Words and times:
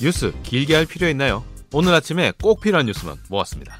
뉴스 0.00 0.32
길게 0.44 0.74
할 0.74 0.86
필요 0.86 1.08
있나요? 1.08 1.44
오늘 1.72 1.92
아침에 1.92 2.32
꼭 2.40 2.60
필요한 2.60 2.86
뉴스만 2.86 3.16
모았습니다. 3.28 3.78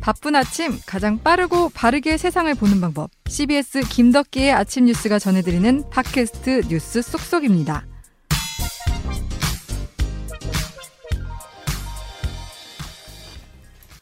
바쁜 0.00 0.36
아침 0.36 0.78
가장 0.86 1.18
빠르고 1.22 1.70
바르게 1.70 2.16
세상을 2.16 2.54
보는 2.54 2.80
방법. 2.80 3.10
CBS 3.26 3.80
김덕기의 3.88 4.52
아침 4.52 4.86
뉴스가 4.86 5.18
전해드리는 5.18 5.90
팟캐스트 5.90 6.62
뉴스 6.68 7.02
쏙쏙입니다. 7.02 7.86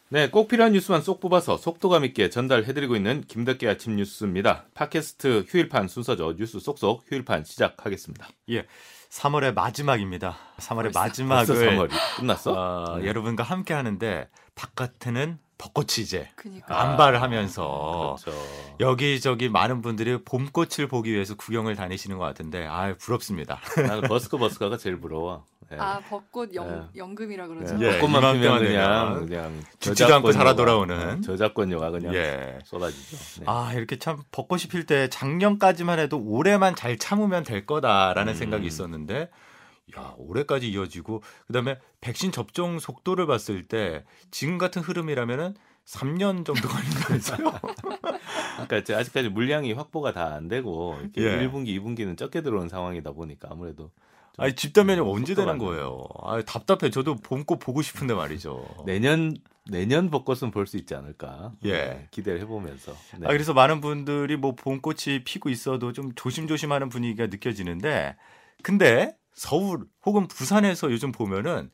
네, 0.08 0.30
꼭 0.30 0.46
필요한 0.46 0.72
뉴스만 0.72 1.02
쏙 1.02 1.18
뽑아서 1.18 1.56
속도감 1.56 2.04
있게 2.04 2.30
전달해드리고 2.30 2.94
있는 2.94 3.22
김덕기 3.22 3.66
아침 3.66 3.96
뉴스입니다. 3.96 4.66
팟캐스트 4.74 5.46
휴일판 5.48 5.88
순서죠. 5.88 6.36
뉴스 6.36 6.60
쏙쏙 6.60 7.04
휴일판 7.08 7.44
시작하겠습니다. 7.44 8.28
예. 8.50 8.66
3월의 9.10 9.54
마지막입니다. 9.54 10.36
3월의 10.58 10.92
벌써 10.92 11.00
마지막을 11.00 11.54
3월이 11.54 11.90
끝났어? 12.16 12.52
어, 12.52 12.98
네. 12.98 13.06
여러분과 13.06 13.42
함께 13.42 13.74
하는데 13.74 14.28
바깥에는 14.54 15.38
벚꽃이 15.58 16.00
이제 16.00 16.28
그니까. 16.36 16.80
안발하면서 16.82 18.16
그렇죠. 18.24 18.38
여기저기 18.80 19.48
많은 19.48 19.80
분들이 19.80 20.22
봄꽃을 20.22 20.86
보기 20.88 21.12
위해서 21.12 21.34
구경을 21.34 21.76
다니시는 21.76 22.18
것 22.18 22.24
같은데 22.24 22.66
아 22.66 22.94
부럽습니다. 22.98 23.58
나는 23.76 24.02
버스커 24.02 24.36
버스커가 24.38 24.76
제일 24.76 25.00
부러워. 25.00 25.44
예. 25.72 25.76
아 25.78 25.98
벚꽃 26.00 26.54
연, 26.54 26.68
네. 26.68 27.00
연금이라 27.00 27.48
그러죠. 27.48 27.76
예, 27.80 27.94
예, 27.94 27.98
벚꽃만 27.98 28.34
피면 28.40 28.58
그냥 28.62 29.26
그냥 29.26 29.60
죽지도 29.80 30.14
않고 30.14 30.32
살아 30.32 30.54
돌아오는. 30.54 31.18
어, 31.18 31.20
저작권료가 31.20 31.90
그냥 31.90 32.14
예. 32.14 32.58
쏟아지죠. 32.64 33.40
네. 33.40 33.44
아 33.48 33.72
이렇게 33.74 33.98
참 33.98 34.22
벚꽃이 34.30 34.64
필 34.70 34.86
때 34.86 35.08
작년까지만 35.08 35.98
해도 35.98 36.22
올해만 36.22 36.76
잘 36.76 36.96
참으면 36.98 37.42
될 37.42 37.66
거다라는 37.66 38.34
음. 38.34 38.36
생각이 38.36 38.66
있었는데 38.66 39.28
야 39.98 40.14
올해까지 40.18 40.68
이어지고 40.70 41.22
그다음에 41.46 41.78
백신 42.00 42.30
접종 42.32 42.78
속도를 42.78 43.26
봤을 43.26 43.66
때 43.66 44.04
지금 44.30 44.58
같은 44.58 44.82
흐름이라면은 44.82 45.54
3년 45.86 46.44
정도 46.44 46.68
걸린다면서요? 46.68 47.38
그러니까 48.54 48.76
이제 48.78 48.94
아직까지 48.94 49.28
물량이 49.28 49.72
확보가 49.72 50.12
다 50.12 50.26
안 50.36 50.48
되고 50.48 50.98
이렇게 51.00 51.22
예. 51.22 51.46
1분기, 51.48 51.68
2분기는 51.80 52.16
적게 52.16 52.42
들어오는 52.42 52.68
상황이다 52.68 53.12
보니까 53.12 53.48
아무래도 53.52 53.84
좀 53.84 53.90
아니 54.38 54.54
집단면이 54.54 55.00
언제 55.00 55.34
속도가 55.34 55.46
되는 55.46 55.52
안 55.52 55.58
거예요? 55.58 56.04
아 56.22 56.42
답답해. 56.42 56.90
저도 56.90 57.16
봄꽃 57.16 57.58
보고 57.58 57.82
싶은데 57.82 58.14
말이죠. 58.14 58.66
내년 58.84 59.34
내년 59.70 60.10
벚꽃은 60.10 60.50
볼 60.52 60.66
수 60.66 60.76
있지 60.76 60.94
않을까? 60.94 61.52
예. 61.64 61.72
네, 61.72 62.08
기대를 62.10 62.40
해보면서. 62.42 62.92
네. 63.18 63.26
아, 63.26 63.30
그래서 63.30 63.52
많은 63.54 63.80
분들이 63.80 64.36
뭐 64.36 64.54
봄꽃이 64.54 65.24
피고 65.24 65.48
있어도 65.48 65.92
좀 65.92 66.12
조심조심하는 66.14 66.88
분위기가 66.88 67.26
느껴지는데, 67.26 68.16
근데 68.62 69.16
서울 69.32 69.86
혹은 70.04 70.28
부산에서 70.28 70.90
요즘 70.92 71.12
보면은 71.12 71.70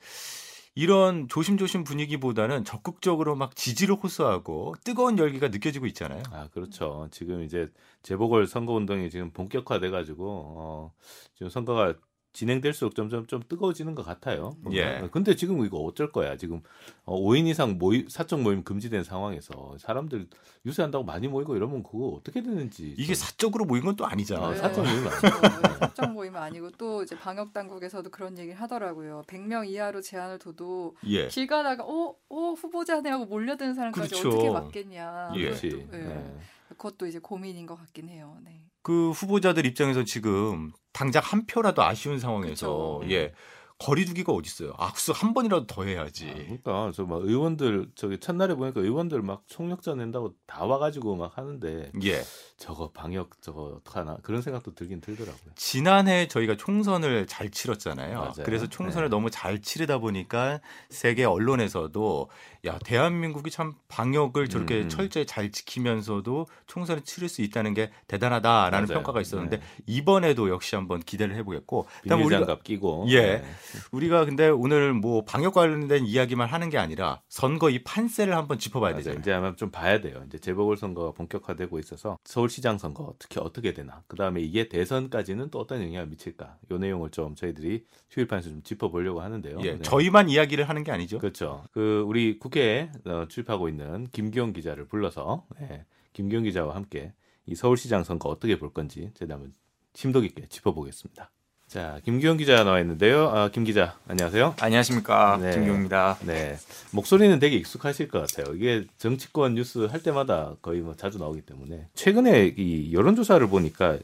이런 0.74 1.28
조심조심 1.28 1.84
분위기보다는 1.84 2.64
적극적으로 2.64 3.36
막 3.36 3.55
지지를 3.55 3.94
호소하고 3.96 4.74
뜨거운 4.84 5.18
열기가 5.18 5.48
느껴지고 5.48 5.86
있잖아요. 5.86 6.22
아 6.33 6.48
그렇죠. 6.52 7.08
지금 7.10 7.42
이제 7.42 7.68
재보궐 8.02 8.46
선거 8.46 8.72
운동이 8.72 9.10
지금 9.10 9.30
본격화돼 9.33 9.90
가지고 9.90 10.55
어, 10.56 10.92
지금 11.34 11.50
선거가 11.50 11.94
진행될수록 12.33 12.94
점점 12.94 13.27
좀 13.27 13.42
뜨거워지는 13.48 13.94
것 13.94 14.05
같아요. 14.05 14.56
예. 14.72 15.06
근데 15.12 15.36
지금 15.36 15.64
이거 15.64 15.78
어쩔 15.78 16.11
거야? 16.11 16.36
지금 16.36 16.62
어, 17.05 17.19
5인 17.20 17.47
이상 17.47 17.78
모임 17.78 18.08
사적 18.08 18.41
모임 18.41 18.64
금지된 18.64 19.05
상황에서 19.05 19.77
사람들 19.78 20.27
유세한다고 20.64 21.05
많이 21.05 21.28
모이고 21.28 21.56
이러면 21.56 21.83
그거 21.83 22.08
어떻게 22.08 22.42
되는지 22.42 22.94
이게 22.97 23.14
좀- 23.14 23.27
사적으로 23.27 23.64
모인 23.64 23.84
건 23.84 23.92
또 23.97 24.06
아니잖아요. 24.06 24.47
어, 24.47 24.50
네. 24.52 24.56
사적 24.56 24.84
모임 24.84 25.06
아니에요. 25.06 25.11
사적 25.80 26.12
모임은 26.12 26.41
아니고 26.41 26.70
또 26.78 27.02
이제 27.02 27.19
방역 27.19 27.52
당국에서도 27.52 28.08
그런 28.11 28.39
얘기를 28.39 28.58
하더라고요. 28.58 29.22
100명 29.27 29.68
이하로 29.68 30.01
제한을 30.01 30.39
둬도 30.39 30.96
예. 31.08 31.28
길 31.28 31.46
가다가 31.46 31.84
어, 31.84 32.14
어 32.30 32.52
후보자네 32.55 33.11
하고 33.11 33.27
몰려드는 33.27 33.74
사람까지 33.74 34.08
그렇죠. 34.08 34.28
어떻게 34.30 34.51
막겠냐. 34.51 35.33
예. 35.36 35.51
그것도, 35.51 35.77
예. 35.98 36.02
네. 36.05 36.36
그것도 36.68 37.07
이제 37.07 37.18
고민인 37.18 37.67
것 37.67 37.77
같긴 37.77 38.08
해요. 38.08 38.39
네. 38.42 38.62
그 38.83 39.11
후보자들 39.11 39.65
입장에서 39.67 40.05
지금 40.05 40.73
당장 40.93 41.23
한 41.25 41.47
표라도 41.47 41.83
아쉬운 41.83 42.19
상황에서 42.19 42.98
그쵸. 43.01 43.11
예. 43.13 43.33
거리두기가 43.79 44.33
어디 44.33 44.47
있어요? 44.47 44.75
악수 44.79 45.11
한 45.13 45.35
번이라도 45.35 45.67
더 45.67 45.83
해야지. 45.85 46.31
아, 46.31 46.35
그러니까 46.35 46.93
저 46.95 47.05
막 47.05 47.23
의원들 47.25 47.91
저기 47.97 48.19
첫날에 48.20 48.55
보니까 48.55 48.81
의원들 48.81 49.23
막 49.23 49.43
총력전 49.48 49.98
낸다고 49.98 50.35
다 50.47 50.65
와가지고 50.65 51.17
막 51.17 51.37
하는데 51.37 51.91
예. 52.05 52.23
저거 52.62 52.90
방역 52.92 53.42
저거 53.42 53.80
어떡하나 53.80 54.18
그런 54.23 54.40
생각도 54.40 54.73
들긴 54.77 55.00
들더라고요. 55.00 55.52
지난해 55.56 56.28
저희가 56.28 56.56
총선을 56.56 57.27
잘 57.27 57.50
치렀잖아요. 57.50 58.17
맞아요. 58.20 58.33
그래서 58.45 58.68
총선을 58.68 59.08
네. 59.08 59.11
너무 59.11 59.30
잘 59.30 59.61
치르다 59.61 59.98
보니까 59.98 60.61
세계 60.89 61.24
언론에서도 61.24 62.28
야 62.67 62.78
대한민국이 62.84 63.51
참 63.51 63.74
방역을 63.89 64.48
저렇게 64.48 64.77
음, 64.77 64.83
음. 64.83 64.89
철저히 64.89 65.27
잘 65.27 65.51
지키면서도 65.51 66.46
총선을 66.68 67.02
치를 67.02 67.28
수 67.28 67.42
있다는 67.42 67.74
게 67.74 67.90
대단하다라는 68.06 68.86
맞아요. 68.86 68.98
평가가 68.98 69.20
있었는데 69.20 69.56
네. 69.56 69.62
이번에도 69.86 70.48
역시 70.48 70.77
한번 70.77 71.01
기대를 71.01 71.34
해보겠고. 71.34 71.86
그다음에 72.02 72.22
우리가 72.22 72.61
끼고 72.61 73.06
예. 73.08 73.20
네. 73.20 73.45
우리가 73.90 74.24
근데 74.24 74.48
오늘 74.48 74.92
뭐 74.92 75.24
방역 75.24 75.55
관련된 75.55 76.06
이야기만 76.06 76.48
하는 76.48 76.70
게 76.70 76.78
아니라 76.78 77.22
선거 77.28 77.70
이 77.70 77.83
판세를 77.83 78.36
한번 78.36 78.61
짚어봐야. 78.61 78.95
되잖아요. 78.95 79.18
이제 79.18 79.33
아마 79.33 79.56
좀 79.56 79.72
봐야 79.72 80.01
돼요. 80.01 80.22
이제 80.28 80.39
재보궐 80.39 80.77
선거가 80.77 81.11
본격화되고 81.11 81.80
있어서 81.80 82.18
서울 82.22 82.52
시장 82.52 82.79
선거 82.79 83.14
특히 83.18 83.40
어떻게 83.40 83.73
되나. 83.73 84.05
그 84.07 84.17
다음에 84.17 84.40
이게 84.40 84.68
대선까지는 84.68 85.51
또 85.51 85.58
어떤 85.58 85.83
영향을 85.83 86.07
미칠까. 86.08 86.58
요 86.70 86.79
내용을 86.79 87.11
좀 87.11 87.35
저희들이 87.35 87.85
휴일판에서 88.11 88.51
좀 88.51 88.63
짚어보려고 88.63 89.23
하는데요. 89.23 89.58
예, 89.63 89.73
네. 89.73 89.83
저희만 89.83 90.29
이야기를 90.29 90.68
하는 90.68 90.85
게 90.85 90.92
아니죠. 90.92 91.18
그렇죠. 91.18 91.64
그 91.73 92.05
우리 92.07 92.39
국회에 92.39 92.90
어, 93.07 93.27
출입하고 93.29 93.68
있는 93.68 94.07
김기용 94.13 94.52
기자를 94.52 94.86
불러서 94.86 95.46
예, 95.63 95.86
김기용 96.13 96.45
기자와 96.45 96.77
함께 96.77 97.14
이 97.46 97.55
서울시장 97.55 98.05
선거 98.05 98.29
어떻게 98.29 98.58
볼 98.58 98.73
건지 98.73 99.11
제가 99.14 99.34
한번 99.34 99.55
심도 99.95 100.20
깊게 100.20 100.46
짚어보겠습니다. 100.48 101.30
자, 101.72 102.00
김기용 102.05 102.36
기자 102.36 102.64
나와 102.64 102.80
있는데요. 102.80 103.30
아, 103.30 103.48
김 103.48 103.64
기자, 103.64 103.96
안녕하세요. 104.06 104.56
안녕하십니까 104.60 105.38
네. 105.40 105.52
김경입니다. 105.52 106.18
네, 106.27 106.58
목소리는 106.90 107.38
되게 107.38 107.56
익숙하실 107.56 108.08
것 108.08 108.20
같아요. 108.20 108.55
이게 108.55 108.84
정치권 108.98 109.55
뉴스 109.55 109.78
할 109.86 110.02
때마다 110.02 110.55
거의 110.60 110.83
뭐 110.83 110.94
자주 110.94 111.16
나오기 111.16 111.40
때문에 111.40 111.88
최근에 111.94 112.56
이 112.58 112.92
여론조사를 112.92 113.46
보니까 113.48 113.96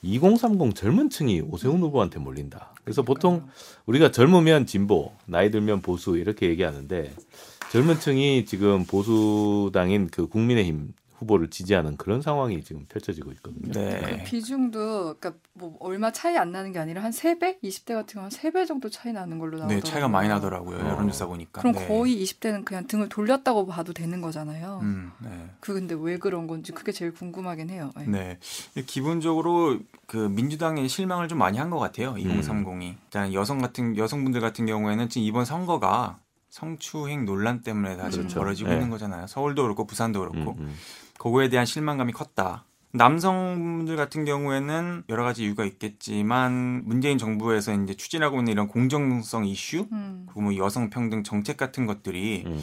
2030 0.00 0.74
젊은 0.74 1.10
층이 1.10 1.42
오세훈 1.50 1.82
후보한테 1.82 2.18
몰린다. 2.18 2.72
그래서 2.82 3.02
보통 3.02 3.46
우리가 3.84 4.10
젊으면 4.10 4.64
진보, 4.64 5.12
나이 5.26 5.50
들면 5.50 5.82
보수 5.82 6.16
이렇게 6.16 6.48
얘기하는데 6.48 7.12
젊은 7.72 8.00
층이 8.00 8.46
지금 8.46 8.86
보수당인 8.86 10.08
그 10.08 10.28
국민의힘 10.28 10.94
후보를 11.22 11.48
지지하는 11.50 11.96
그런 11.96 12.20
상황이 12.20 12.62
지금 12.62 12.84
펼쳐지고 12.88 13.32
있거든요. 13.32 13.72
네. 13.72 14.24
비중도 14.24 15.16
그러니까 15.18 15.34
뭐 15.54 15.76
얼마 15.80 16.10
차이 16.12 16.36
안 16.36 16.52
나는 16.52 16.72
게 16.72 16.78
아니라 16.78 17.02
한 17.02 17.10
3배? 17.12 17.62
20대 17.62 17.94
같은 17.94 18.14
경우는 18.14 18.30
3배 18.30 18.66
정도 18.66 18.90
차이 18.90 19.12
나는 19.12 19.38
걸로 19.38 19.58
나오더라고요. 19.58 19.80
네, 19.82 19.88
차이가 19.90 20.08
많이 20.08 20.28
나더라고요. 20.28 20.76
어. 20.78 20.88
여론조사 20.90 21.26
보니까. 21.26 21.60
그럼 21.62 21.74
네. 21.74 21.86
거의 21.88 22.22
20대는 22.22 22.64
그냥 22.64 22.86
등을 22.86 23.08
돌렸다고 23.08 23.66
봐도 23.66 23.92
되는 23.92 24.20
거잖아요. 24.20 24.80
음, 24.82 25.12
네. 25.22 25.50
그 25.60 25.72
근데 25.72 25.94
왜 25.98 26.18
그런 26.18 26.46
건지 26.46 26.72
그게 26.72 26.92
제일 26.92 27.12
궁금하긴 27.12 27.70
해요. 27.70 27.90
네. 27.96 28.06
네. 28.74 28.82
기본적으로 28.86 29.78
그 30.06 30.16
민주당에 30.16 30.86
실망을 30.88 31.28
좀 31.28 31.38
많이 31.38 31.58
한 31.58 31.72
것 31.72 31.78
같아요. 31.78 32.10
음. 32.10 32.16
2030이. 32.18 32.94
일단 33.04 33.32
여성 33.32 33.58
같은 33.58 33.96
여성분들 33.96 34.40
같은 34.42 34.66
경우에는 34.66 35.08
지금 35.08 35.26
이번 35.26 35.44
선거가 35.46 36.18
성추행 36.50 37.24
논란 37.24 37.62
때문에 37.62 37.96
다 37.96 38.10
지금 38.10 38.24
그렇죠. 38.24 38.40
벌어지고 38.40 38.68
네. 38.68 38.74
있는 38.76 38.90
거잖아요. 38.90 39.26
서울도 39.26 39.62
그렇고 39.62 39.86
부산도 39.86 40.20
그렇고. 40.20 40.52
음, 40.58 40.66
음. 40.66 40.74
그거에 41.22 41.48
대한 41.48 41.64
실망감이 41.64 42.12
컸다. 42.12 42.64
남성분들 42.94 43.94
같은 43.94 44.24
경우에는 44.24 45.04
여러 45.08 45.22
가지 45.22 45.44
이유가 45.44 45.64
있겠지만 45.64 46.82
문재인 46.84 47.16
정부에서 47.16 47.72
이제 47.74 47.94
추진하고 47.94 48.38
있는 48.38 48.52
이런 48.52 48.66
공정성 48.66 49.46
이슈, 49.46 49.86
음. 49.92 50.24
그리고 50.26 50.40
뭐 50.40 50.56
여성 50.56 50.90
평등 50.90 51.22
정책 51.22 51.56
같은 51.56 51.86
것들이 51.86 52.42
음, 52.44 52.60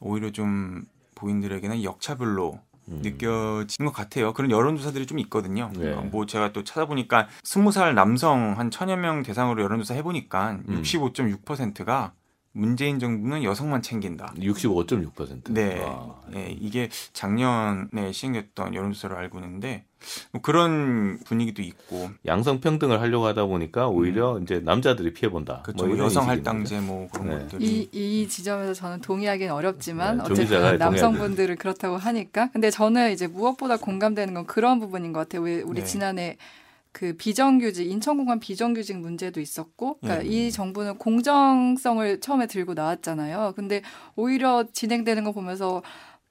오히려 0.00 0.32
좀 0.32 0.82
본인들에게는 1.14 1.84
역차별로 1.84 2.58
음. 2.88 3.00
느껴지는 3.02 3.90
것 3.90 3.92
같아요. 3.92 4.32
그런 4.32 4.50
여론조사들이 4.50 5.06
좀 5.06 5.18
있거든요. 5.18 5.70
네. 5.76 5.92
어, 5.92 6.00
뭐 6.00 6.24
제가 6.24 6.54
또 6.54 6.64
찾아보니까 6.64 7.28
스무 7.44 7.70
살 7.70 7.94
남성 7.94 8.58
한 8.58 8.70
천여 8.70 8.96
명 8.96 9.22
대상으로 9.22 9.62
여론조사 9.62 9.92
해보니까 9.92 10.52
음. 10.66 10.80
65.6%가 10.82 12.14
문재인 12.52 12.98
정부는 12.98 13.44
여성만 13.44 13.82
챙긴다. 13.82 14.34
65.6%. 14.36 15.52
네, 15.52 15.78
와. 15.80 16.16
예, 16.34 16.50
이게 16.50 16.88
작년에 17.12 18.10
시행됐던 18.12 18.74
여론조사로 18.74 19.16
알고 19.16 19.38
있는데 19.38 19.84
뭐 20.32 20.40
그런 20.40 21.18
분위기도 21.26 21.62
있고, 21.62 22.10
양성 22.26 22.60
평등을 22.60 23.00
하려고 23.00 23.26
하다 23.26 23.44
보니까 23.46 23.88
오히려 23.88 24.38
이제 24.40 24.60
남자들이 24.64 25.12
피해 25.12 25.30
본다. 25.30 25.60
그렇죠. 25.62 25.86
뭐 25.86 25.98
여성. 25.98 26.26
할당제 26.28 26.80
뭐 26.80 27.08
그런 27.12 27.28
네. 27.28 27.38
것들이 27.38 27.64
이, 27.64 27.88
이 28.22 28.28
지점에서 28.28 28.74
저는 28.74 29.00
동의하기는 29.00 29.52
어렵지만 29.52 30.18
네, 30.18 30.24
어쨌든. 30.24 30.78
남성분들은 30.78 31.56
그렇다고 31.56 31.96
하니까 31.98 32.50
근데 32.52 32.70
저는 32.70 33.12
이제 33.12 33.26
무엇보다 33.26 33.76
공감되는 33.76 34.34
건 34.34 34.46
그런 34.46 34.80
부분인 34.80 35.12
것 35.12 35.20
같아요. 35.20 35.42
왜 35.42 35.60
우리 35.62 35.80
네. 35.80 35.86
지난해 35.86 36.36
그 36.92 37.14
비정규직 37.16 37.88
인천공항 37.88 38.40
비정규직 38.40 38.98
문제도 38.98 39.40
있었고 39.40 39.98
그러니까 40.00 40.26
예. 40.26 40.28
이 40.28 40.50
정부는 40.50 40.98
공정성을 40.98 42.20
처음에 42.20 42.46
들고 42.46 42.74
나왔잖아요. 42.74 43.52
근데 43.54 43.82
오히려 44.16 44.64
진행되는 44.72 45.22
거 45.24 45.32
보면서 45.32 45.82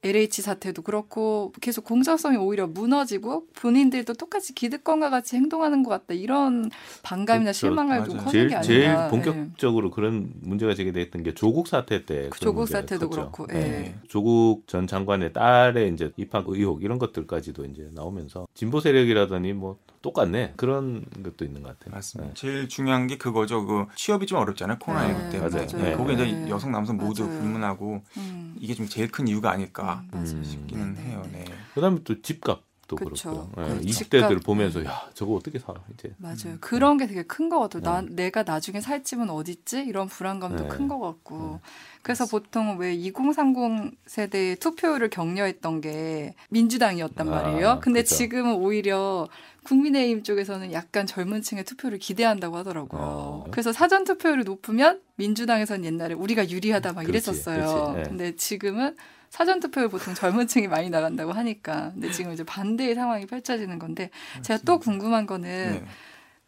LH 0.02 0.40
사태도 0.42 0.80
그렇고 0.80 1.52
계속 1.60 1.84
공정성이 1.84 2.38
오히려 2.38 2.66
무너지고 2.66 3.46
본인들도 3.54 4.14
똑같이 4.14 4.54
기득권과 4.54 5.10
같이 5.10 5.36
행동하는 5.36 5.82
것 5.82 5.90
같다 5.90 6.14
이런 6.14 6.70
반감이나 7.02 7.44
그렇죠. 7.52 7.58
실망감이 7.58 8.08
좀. 8.08 8.16
커진 8.18 8.30
제일 8.32 8.48
게 8.48 8.60
제일 8.62 8.86
아닌가. 8.86 9.04
예. 9.04 9.10
본격적으로 9.10 9.90
그런 9.90 10.32
문제가 10.40 10.74
제기됐던 10.74 11.22
게 11.22 11.34
조국 11.34 11.68
사태 11.68 12.06
때 12.06 12.30
그런 12.30 12.40
조국 12.40 12.66
사태도 12.66 13.10
컸죠. 13.10 13.30
그렇고, 13.30 13.46
네. 13.48 13.58
예. 13.58 13.94
조국 14.08 14.66
전 14.66 14.86
장관의 14.86 15.34
딸의 15.34 15.92
이제 15.92 16.10
입학 16.16 16.44
의혹 16.48 16.82
이런 16.82 16.98
것들까지도 16.98 17.66
이제 17.66 17.90
나오면서 17.92 18.46
진보 18.54 18.80
세력이라더니 18.80 19.52
뭐 19.52 19.76
똑같네 20.00 20.54
그런 20.56 21.04
것도 21.22 21.44
있는 21.44 21.62
것 21.62 21.78
같아요. 21.78 21.94
맞습니다. 21.94 22.32
네. 22.32 22.34
제일 22.34 22.68
중요한 22.70 23.06
게 23.06 23.18
그거죠. 23.18 23.66
그 23.66 23.84
취업이 23.96 24.24
좀 24.26 24.38
어렵잖아요. 24.38 24.78
코로나19 24.78 25.18
네, 25.18 25.30
때문에. 25.30 25.56
맞아요. 25.56 25.66
네. 25.84 25.94
거기에 25.94 26.14
이제 26.14 26.24
네. 26.24 26.48
여성 26.48 26.72
남성 26.72 26.96
모두 26.96 27.24
맞아요. 27.24 27.38
불문하고 27.38 28.02
음. 28.16 28.56
이게 28.58 28.72
좀 28.72 28.86
제일 28.88 29.10
큰 29.10 29.28
이유가 29.28 29.50
아닐까 29.50 29.89
음, 29.94 30.08
맞아요. 30.12 30.30
음. 30.30 30.44
싶기는 30.44 30.94
네, 30.94 31.02
해요. 31.02 31.22
네. 31.32 31.44
네. 31.44 31.44
그다음에 31.74 32.00
또 32.04 32.20
집값도 32.20 32.96
그쵸. 32.96 33.48
그렇고요. 33.54 33.78
그 33.78 33.80
20대들 33.84 34.28
집값. 34.28 34.42
보면서 34.44 34.84
야 34.84 35.08
저거 35.14 35.34
어떻게 35.34 35.58
사 35.58 35.72
이제 35.94 36.12
맞아요. 36.18 36.58
그런 36.60 36.96
게 36.96 37.06
되게 37.06 37.22
큰 37.22 37.48
것 37.48 37.58
같아요. 37.60 37.82
나, 37.82 38.00
네. 38.02 38.08
내가 38.24 38.42
나중에 38.42 38.80
살 38.80 39.02
집은 39.04 39.30
어딨지? 39.30 39.80
이런 39.80 40.08
불안감도 40.08 40.64
네. 40.64 40.68
큰것 40.68 41.00
같고. 41.00 41.60
그래서 42.02 42.26
보통 42.26 42.78
왜 42.78 42.94
2030 42.94 43.92
세대의 44.06 44.56
투표율을 44.56 45.10
격려했던 45.10 45.80
게 45.82 46.34
민주당이었단 46.50 47.28
아, 47.28 47.30
말이에요. 47.30 47.80
근데 47.82 48.02
그죠. 48.02 48.16
지금은 48.16 48.54
오히려 48.54 49.28
국민의힘 49.64 50.22
쪽에서는 50.22 50.72
약간 50.72 51.06
젊은 51.06 51.42
층의 51.42 51.64
투표를 51.64 51.98
기대한다고 51.98 52.56
하더라고요. 52.56 53.00
어. 53.00 53.44
그래서 53.50 53.72
사전 53.72 54.04
투표율이 54.04 54.44
높으면 54.44 55.00
민주당에선 55.16 55.84
옛날에 55.84 56.14
우리가 56.14 56.48
유리하다 56.48 56.94
막 56.94 57.04
그렇지, 57.04 57.30
이랬었어요. 57.30 57.56
그렇지. 57.92 57.96
네. 57.98 58.02
근데 58.04 58.36
지금은 58.36 58.96
사전 59.30 59.60
투표율 59.60 59.88
보통 59.88 60.12
젊은 60.12 60.46
층이 60.46 60.68
많이 60.68 60.90
나간다고 60.90 61.32
하니까. 61.32 61.92
근데 61.92 62.10
지금 62.10 62.32
이제 62.32 62.44
반대의 62.44 62.94
상황이 62.96 63.26
펼쳐지는 63.26 63.78
건데 63.78 64.10
제가 64.42 64.60
또 64.66 64.78
궁금한 64.78 65.26
거는 65.26 65.72
네. 65.72 65.84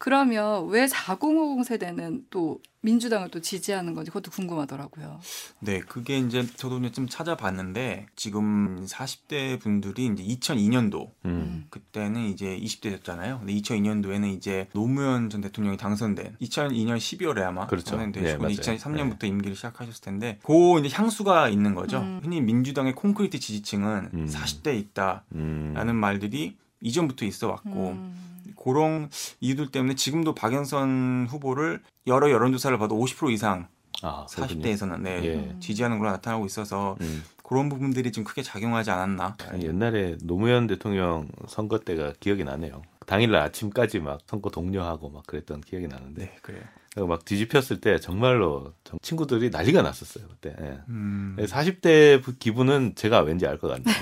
그러면 0.03 0.67
왜 0.67 0.89
4050 0.89 1.65
세대는 1.65 2.27
또 2.29 2.59
민주당을 2.81 3.29
또 3.29 3.41
지지하는 3.41 3.95
건지 3.95 4.11
그것도 4.11 4.33
궁금하더라고요. 4.33 5.21
네, 5.61 5.79
그게 5.79 6.19
이제 6.19 6.45
저도 6.57 6.81
이제 6.81 6.91
좀 6.91 7.07
찾아봤는데 7.09 8.07
지금 8.17 8.85
40대 8.85 9.61
분들이 9.61 10.07
이제 10.07 10.25
2002년도 10.25 11.13
음. 11.25 11.67
그때는 11.71 12.23
이제 12.23 12.59
20대였잖아요. 12.59 13.39
근데 13.39 13.53
2002년도에는 13.53 14.37
이제 14.37 14.67
노무현 14.73 15.31
전 15.31 15.41
대통령이 15.41 15.77
당선된 15.77 16.35
2002년 16.41 16.97
12월에 16.97 17.43
아마 17.43 17.69
그렇죠. 17.69 17.91
당선되시고 17.91 18.45
네, 18.49 18.57
맞아요. 18.57 18.57
2003년부터 18.57 19.23
임기를 19.27 19.55
시작하셨을 19.55 20.03
텐데 20.03 20.41
그 20.43 20.81
이제 20.81 20.89
향수가 20.93 21.49
있는 21.49 21.77
거죠. 21.77 22.01
음. 22.01 22.19
흔히 22.25 22.41
민주당의 22.41 22.97
콘크리트 22.97 23.39
지지층은 23.39 24.11
음. 24.15 24.27
40대에 24.27 24.77
있다라는 24.81 25.89
음. 25.89 25.97
말들이 25.97 26.57
이전부터 26.81 27.25
있어 27.25 27.51
왔고 27.51 27.91
음. 27.91 28.31
그런 28.62 29.09
이유들 29.41 29.70
때문에 29.70 29.94
지금도 29.94 30.35
박영선 30.35 31.26
후보를 31.31 31.82
여러 32.06 32.31
여론조사를 32.31 32.76
봐도 32.79 32.97
50% 32.99 33.31
이상 33.32 33.69
아, 34.03 34.26
그렇군요. 34.32 34.62
40대에서는 34.62 35.00
네, 35.00 35.25
예. 35.25 35.56
지지하는 35.61 35.99
걸로 35.99 36.11
나타나고 36.12 36.47
있어서 36.47 36.97
음. 37.00 37.23
그런 37.43 37.69
부분들이 37.69 38.11
좀 38.12 38.25
크게 38.25 38.43
작용하지 38.43 38.91
않았나. 38.91 39.37
옛날에 39.61 40.17
노무현 40.23 40.67
대통령 40.67 41.29
선거 41.47 41.79
때가 41.79 42.12
기억이 42.19 42.44
나네요. 42.44 42.82
당일날 43.06 43.43
아침까지 43.43 43.99
막 43.99 44.20
선거 44.26 44.49
독려하고 44.50 45.11
막 45.11 45.26
그랬던 45.26 45.61
기억이 45.61 45.87
나는데 45.88 46.23
네, 46.23 46.37
그래요. 46.41 46.62
그막 46.94 47.25
뒤집혔을 47.25 47.81
때 47.81 47.99
정말로 47.99 48.73
정- 48.85 48.99
친구들이 49.03 49.50
난리가 49.50 49.82
났었어요 49.82 50.25
그때. 50.29 50.55
예. 50.61 50.79
음, 50.88 51.37
40대 51.38 52.38
기분은 52.38 52.94
제가 52.94 53.20
왠지 53.20 53.47
알 53.47 53.58
것 53.58 53.69
같네요. 53.69 53.97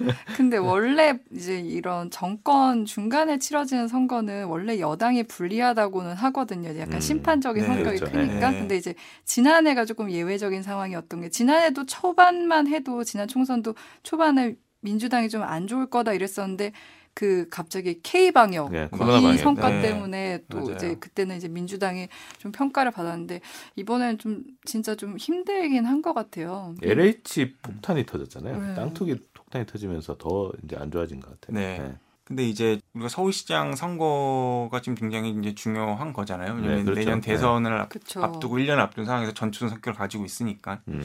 근데 0.36 0.56
원래 0.56 1.18
이제 1.32 1.60
이런 1.60 2.10
정권 2.10 2.84
중간에 2.84 3.38
치러지는 3.38 3.88
선거는 3.88 4.46
원래 4.46 4.78
여당이 4.80 5.24
불리하다고는 5.24 6.14
하거든요. 6.14 6.70
약간 6.78 6.94
음. 6.94 7.00
심판적인 7.00 7.62
네, 7.62 7.66
성격이 7.68 7.98
그렇죠. 7.98 8.12
크니까. 8.12 8.50
네. 8.50 8.58
근데 8.60 8.76
이제 8.76 8.94
지난해가 9.24 9.84
조금 9.84 10.10
예외적인 10.10 10.62
상황이었던 10.62 11.20
게 11.20 11.28
지난해도 11.30 11.86
초반만 11.86 12.66
해도 12.68 13.04
지난 13.04 13.28
총선도 13.28 13.74
초반에 14.02 14.56
민주당이 14.82 15.28
좀 15.28 15.42
안 15.42 15.66
좋을 15.66 15.86
거다 15.90 16.12
이랬었는데 16.14 16.72
그 17.12 17.48
갑자기 17.50 18.00
K 18.02 18.30
방역 18.30 18.70
네, 18.70 18.88
이. 19.34 19.36
성과 19.38 19.68
네. 19.68 19.82
때문에 19.82 20.44
또 20.48 20.58
맞아요. 20.60 20.76
이제 20.76 20.94
그때는 20.94 21.36
이제 21.36 21.48
민주당이 21.48 22.08
좀 22.38 22.52
평가를 22.52 22.92
받았는데 22.92 23.40
이번에는 23.76 24.18
좀 24.18 24.44
진짜 24.64 24.94
좀 24.94 25.16
힘들긴 25.18 25.84
한 25.86 26.00
것 26.02 26.14
같아요. 26.14 26.74
LH 26.82 27.56
폭탄이 27.62 28.06
터졌잖아요. 28.06 28.58
네. 28.58 28.74
땅 28.74 28.94
투기 28.94 29.16
폭탄이 29.50 29.66
터지면서 29.66 30.16
더 30.16 30.52
이제 30.64 30.76
안 30.76 30.90
좋아진 30.90 31.20
것 31.20 31.38
같아요. 31.40 31.54
네. 31.58 31.94
근데 32.24 32.44
이제 32.48 32.78
우리가 32.94 33.08
서울시장 33.08 33.74
선거가 33.74 34.80
지금 34.80 34.94
굉장히 34.94 35.30
이제 35.30 35.52
중요한 35.54 36.12
거잖아요. 36.12 36.54
왜냐면 36.54 36.76
네, 36.78 36.84
그렇죠. 36.84 37.00
내년 37.00 37.20
네. 37.20 37.32
대선을 37.32 37.72
앞- 37.72 37.88
그쵸. 37.88 38.22
앞두고 38.22 38.58
1년 38.58 38.78
앞둔 38.78 39.04
상황에서 39.04 39.32
전초전 39.34 39.68
성격을 39.68 39.94
가지고 39.98 40.24
있으니까. 40.24 40.80
음. 40.86 41.04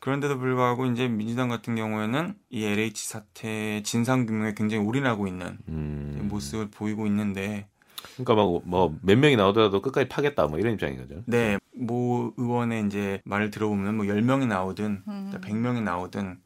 그런데도 0.00 0.38
불구하고 0.38 0.84
이제 0.86 1.08
민주당 1.08 1.48
같은 1.48 1.74
경우에는 1.74 2.34
이 2.50 2.64
LH 2.64 3.08
사태 3.08 3.82
진상 3.82 4.26
규명에 4.26 4.52
굉장히 4.54 4.84
올인하고 4.84 5.26
있는 5.26 5.58
음. 5.68 6.28
모습을 6.30 6.68
보이고 6.70 7.06
있는데 7.06 7.66
그러니까 8.16 8.34
뭐몇 8.66 9.18
명이 9.18 9.36
나오더라도 9.36 9.80
끝까지 9.80 10.08
파겠다 10.08 10.46
뭐 10.46 10.58
이런 10.58 10.74
입장인 10.74 10.98
거죠. 10.98 11.22
네, 11.26 11.58
모 11.74 12.32
의원의 12.36 12.84
이제 12.86 13.20
말을 13.24 13.50
들어보면 13.50 13.96
뭐 13.96 14.04
10명이 14.06 14.46
나오든 14.46 15.02
음. 15.08 15.32
100명이 15.40 15.82
나오든 15.82 16.36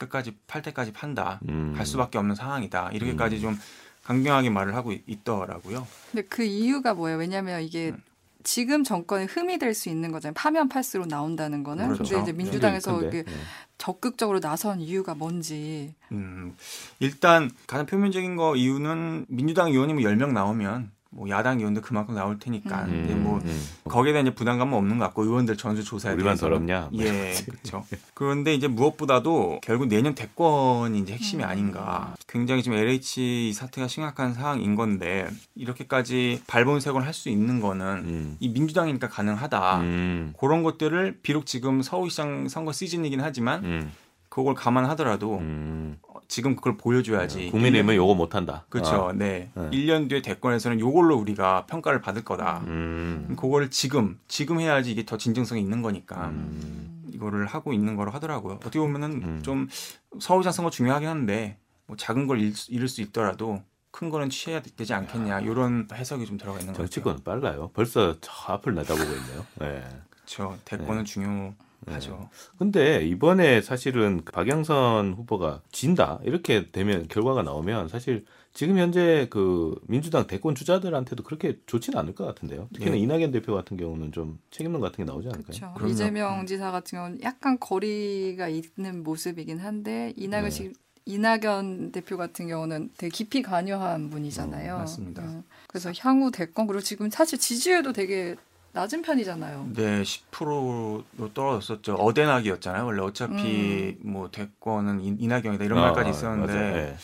끝까지 0.00 0.36
팔 0.46 0.62
때까지 0.62 0.92
판다. 0.92 1.40
음. 1.48 1.74
갈 1.76 1.86
수밖에 1.86 2.18
없는 2.18 2.34
상황이다. 2.34 2.90
이렇게까지 2.92 3.36
음. 3.36 3.40
좀 3.40 3.58
강경하게 4.04 4.50
말을 4.50 4.74
하고 4.74 4.92
있, 4.92 5.02
있더라고요. 5.06 5.86
근데 6.10 6.26
그 6.28 6.42
이유가 6.42 6.94
뭐예요? 6.94 7.18
왜냐하면 7.18 7.62
이게 7.62 7.90
음. 7.90 8.02
지금 8.42 8.82
정권에 8.82 9.26
흠이 9.26 9.58
될 9.58 9.74
수 9.74 9.90
있는 9.90 10.10
거잖아요. 10.12 10.32
파면 10.34 10.68
팔수록 10.70 11.06
나온다는 11.08 11.62
거는. 11.62 11.92
그렇죠. 11.92 12.14
근데 12.16 12.22
이제 12.22 12.32
민주당에서 12.32 12.98
네. 13.10 13.24
적극적으로 13.76 14.40
나선 14.40 14.80
이유가 14.80 15.14
뭔지. 15.14 15.94
음, 16.12 16.56
일단 17.00 17.50
가장 17.66 17.84
표면적인 17.84 18.36
거 18.36 18.56
이유는 18.56 19.26
민주당 19.28 19.68
의원이 19.68 19.92
뭐 19.92 20.02
10명 20.02 20.32
나오면 20.32 20.90
뭐 21.12 21.28
야당 21.28 21.58
의원도 21.58 21.80
그만큼 21.80 22.14
나올 22.14 22.38
테니까. 22.38 22.84
음. 22.84 22.90
근데 22.90 23.14
뭐 23.14 23.38
음. 23.44 23.62
거기에 23.84 24.12
대한 24.12 24.26
이제 24.26 24.34
부담감은 24.34 24.72
없는 24.78 24.98
것 24.98 25.04
같고 25.06 25.24
의원들 25.24 25.56
전수 25.56 25.82
조사에 25.84 26.14
우리만. 26.14 26.36
더럽냐? 26.36 26.88
예, 26.94 27.34
그렇죠. 27.44 27.84
그런데 28.14 28.54
이제 28.54 28.68
무엇보다도 28.68 29.60
결국 29.62 29.88
내년 29.88 30.14
대권이 30.14 30.98
이제 31.00 31.12
핵심이 31.12 31.42
음. 31.42 31.48
아닌가. 31.48 32.14
굉장히 32.28 32.62
지금 32.62 32.78
LH 32.78 33.52
사태가 33.52 33.88
심각한 33.88 34.32
상황인 34.34 34.76
건데 34.76 35.28
이렇게까지 35.56 36.42
발본색을 36.46 37.04
할 37.04 37.10
수 37.10 37.28
있는 37.28 37.60
거는 37.60 37.86
음. 38.04 38.36
이 38.38 38.48
민주당이니까 38.48 39.08
가능하다. 39.08 39.80
음. 39.80 40.32
그런 40.38 40.62
것들을 40.62 41.18
비록 41.22 41.44
지금 41.44 41.82
서울시장 41.82 42.48
선거 42.48 42.70
시즌이긴 42.72 43.20
하지만 43.20 43.64
음. 43.64 43.92
그걸 44.28 44.54
감안하더라도 44.54 45.38
음. 45.38 45.98
지금 46.30 46.54
그걸 46.54 46.76
보여줘야지. 46.76 47.50
국민의힘은 47.50 47.96
요거 47.96 48.14
못한다. 48.14 48.64
그렇죠. 48.68 49.06
어. 49.06 49.12
네. 49.12 49.50
네. 49.52 49.70
1년 49.70 50.08
뒤에 50.08 50.22
대권에서는 50.22 50.78
요걸로 50.78 51.16
우리가 51.16 51.66
평가를 51.66 52.00
받을 52.00 52.24
거다. 52.24 52.62
음. 52.68 53.34
그거를 53.36 53.68
지금 53.70 54.18
지금 54.28 54.60
해야지 54.60 54.92
이게 54.92 55.04
더 55.04 55.16
진정성이 55.18 55.60
있는 55.60 55.82
거니까 55.82 56.28
음. 56.28 57.02
이거를 57.12 57.46
하고 57.46 57.72
있는 57.72 57.96
거로 57.96 58.12
하더라고요. 58.12 58.54
어떻게 58.54 58.78
보면은 58.78 59.10
음. 59.22 59.42
좀 59.42 59.68
서울시장 60.20 60.52
선거 60.52 60.70
중요하긴 60.70 61.08
한데 61.08 61.58
뭐 61.86 61.96
작은 61.96 62.28
걸 62.28 62.40
잃, 62.40 62.54
잃을 62.68 62.86
수 62.86 63.02
있더라도 63.02 63.62
큰 63.90 64.08
거는 64.08 64.30
취해야 64.30 64.62
되지 64.62 64.94
않겠냐 64.94 65.40
이런 65.40 65.88
해석이 65.92 66.26
좀 66.26 66.38
들어가 66.38 66.60
있는 66.60 66.74
것 66.74 66.78
같아요. 66.78 66.86
정치권은 66.86 67.24
빨라요. 67.24 67.70
벌써 67.74 68.16
저 68.20 68.52
앞을 68.52 68.76
내다보고 68.76 69.02
있네요. 69.04 69.46
네. 69.56 69.82
그렇죠. 70.10 70.56
대권은 70.64 71.04
중요 71.04 71.54
하죠. 71.86 72.28
근데 72.58 73.06
이번에 73.06 73.60
사실은 73.62 74.22
그 74.24 74.32
박영선 74.32 75.14
후보가 75.14 75.62
진다 75.72 76.20
이렇게 76.24 76.70
되면 76.70 77.08
결과가 77.08 77.42
나오면 77.42 77.88
사실 77.88 78.24
지금 78.52 78.78
현재 78.78 79.28
그 79.30 79.80
민주당 79.86 80.26
대권 80.26 80.54
주자들한테도 80.54 81.22
그렇게 81.22 81.58
좋지는 81.66 81.98
않을 81.98 82.14
것 82.14 82.24
같은데요. 82.26 82.68
특히나 82.72 82.96
예. 82.96 83.00
이낙연 83.00 83.30
대표 83.30 83.54
같은 83.54 83.76
경우는 83.76 84.12
좀 84.12 84.38
책임론 84.50 84.80
같은 84.80 85.04
게 85.04 85.04
나오지 85.04 85.28
않을까요? 85.28 85.74
그렇죠. 85.74 85.86
이재명 85.88 86.46
지사 86.46 86.70
같은 86.70 86.98
경우는 86.98 87.22
약간 87.22 87.58
거리가 87.58 88.48
있는 88.48 89.02
모습이긴 89.04 89.58
한데 89.58 90.12
이낙연 90.16 90.44
네. 90.44 90.50
씨 90.50 90.72
이낙연 91.06 91.92
대표 91.92 92.16
같은 92.16 92.46
경우는 92.48 92.90
되게 92.96 93.10
깊이 93.10 93.42
관여한 93.42 94.10
분이잖아요. 94.10 94.74
음, 94.74 94.78
맞습니다. 94.78 95.22
음, 95.22 95.42
그래서 95.66 95.92
향후 95.98 96.30
대권 96.30 96.66
그리고 96.66 96.82
지금 96.82 97.08
사실 97.10 97.38
지지율도 97.38 97.92
되게 97.92 98.36
낮은 98.72 99.02
편이잖아요. 99.02 99.70
네, 99.74 100.02
10%로 100.02 101.04
떨어졌었죠. 101.34 101.94
어대낙이었잖아요. 101.94 102.84
원래 102.86 103.02
어차피 103.02 103.96
뭐 104.00 104.30
대권은 104.30 105.00
이- 105.00 105.16
이낙연이다 105.18 105.64
이런 105.64 105.78
아, 105.78 105.82
말까지 105.86 106.08
아, 106.08 106.10
있었는데. 106.10 106.52
네. 106.54 106.96